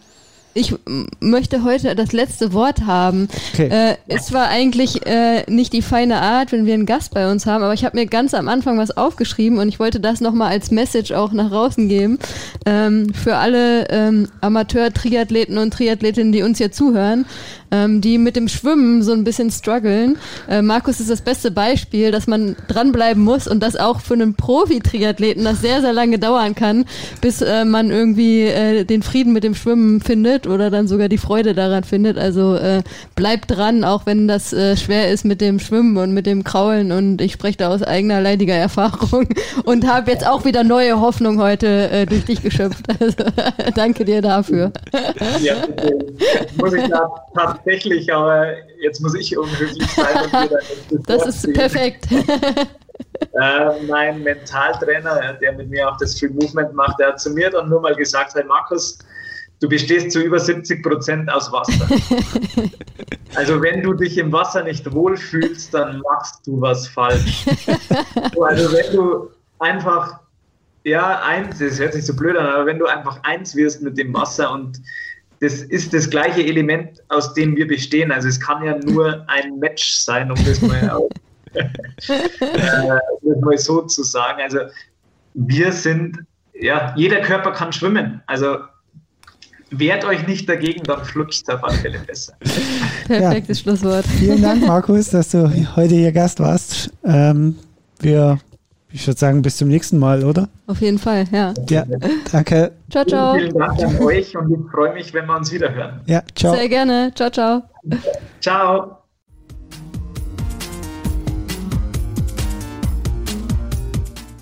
[0.55, 0.74] ich
[1.20, 3.28] möchte heute das letzte Wort haben.
[3.55, 3.68] Okay.
[3.68, 7.47] Äh, es war eigentlich äh, nicht die feine Art, wenn wir einen Gast bei uns
[7.47, 10.51] haben, aber ich habe mir ganz am Anfang was aufgeschrieben und ich wollte das nochmal
[10.51, 12.18] als Message auch nach draußen geben.
[12.66, 17.27] Ähm, für alle ähm, Amateur-Triathleten und Triathletinnen, die uns hier zuhören
[17.70, 20.18] ähm, die mit dem Schwimmen so ein bisschen strugglen.
[20.48, 24.35] Äh, Markus ist das beste Beispiel, dass man dranbleiben muss und das auch für einen
[24.35, 26.85] Profi-Triathleten das sehr, sehr lange dauern kann,
[27.20, 31.19] bis äh, man irgendwie äh, den Frieden mit dem Schwimmen findet oder dann sogar die
[31.19, 32.19] Freude daran findet.
[32.19, 32.83] Also äh,
[33.17, 36.93] bleibt dran, auch wenn das äh, schwer ist mit dem Schwimmen und mit dem Kraulen
[36.93, 39.29] und ich spreche da aus eigener leidiger Erfahrung
[39.65, 42.85] und habe jetzt auch wieder neue Hoffnung heute äh, durch dich geschöpft.
[43.01, 43.25] Also,
[43.75, 44.73] danke dir dafür.
[45.41, 45.55] Ja,
[46.57, 50.51] muss ich da tatsächlich, aber jetzt muss ich unhöflich sein.
[51.07, 52.09] das ist perfekt.
[52.12, 57.49] äh, mein Mentaltrainer, der mit mir auch das Free Movement macht, der hat zu mir
[57.51, 58.99] dann nur mal gesagt, hey Markus,
[59.61, 61.87] du bestehst zu über 70 Prozent aus Wasser.
[63.35, 67.47] also wenn du dich im Wasser nicht wohlfühlst, dann machst du was falsch.
[68.41, 70.20] also wenn du einfach,
[70.85, 73.99] ja, eins, das hört sich so blöd an, aber wenn du einfach eins wirst mit
[73.99, 74.81] dem Wasser und
[75.41, 78.12] das ist das gleiche Element, aus dem wir bestehen.
[78.12, 81.09] Also es kann ja nur ein Match sein, um das mal, auch,
[81.55, 81.65] äh,
[83.23, 84.43] das mal so zu sagen.
[84.43, 84.61] Also
[85.32, 86.19] wir sind,
[86.53, 88.23] ja, jeder Körper kann schwimmen.
[88.27, 88.59] Also
[89.71, 92.35] wehrt euch nicht dagegen, dann flutscht es auf alle Fälle besser.
[93.07, 93.63] Perfektes ja.
[93.63, 94.07] Schlusswort.
[94.19, 96.91] Vielen Dank, Markus, dass du heute hier Gast warst.
[97.05, 97.57] Ähm,
[97.99, 98.39] wir,
[98.93, 100.49] ich würde sagen, bis zum nächsten Mal, oder?
[100.67, 101.55] Auf jeden Fall, ja.
[101.69, 101.85] Ja,
[102.31, 102.73] danke.
[102.91, 103.35] Ciao, ciao.
[103.37, 106.01] Vielen Dank an euch und ich freue mich, wenn wir uns wieder hören.
[106.07, 106.55] Ja, ciao.
[106.55, 107.13] Sehr gerne.
[107.15, 107.63] Ciao, ciao.
[108.41, 108.97] Ciao.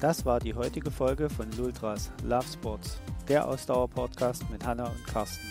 [0.00, 5.46] Das war die heutige Folge von Lultras Love Sports, der Ausdauer-Podcast mit Hanna und Carsten.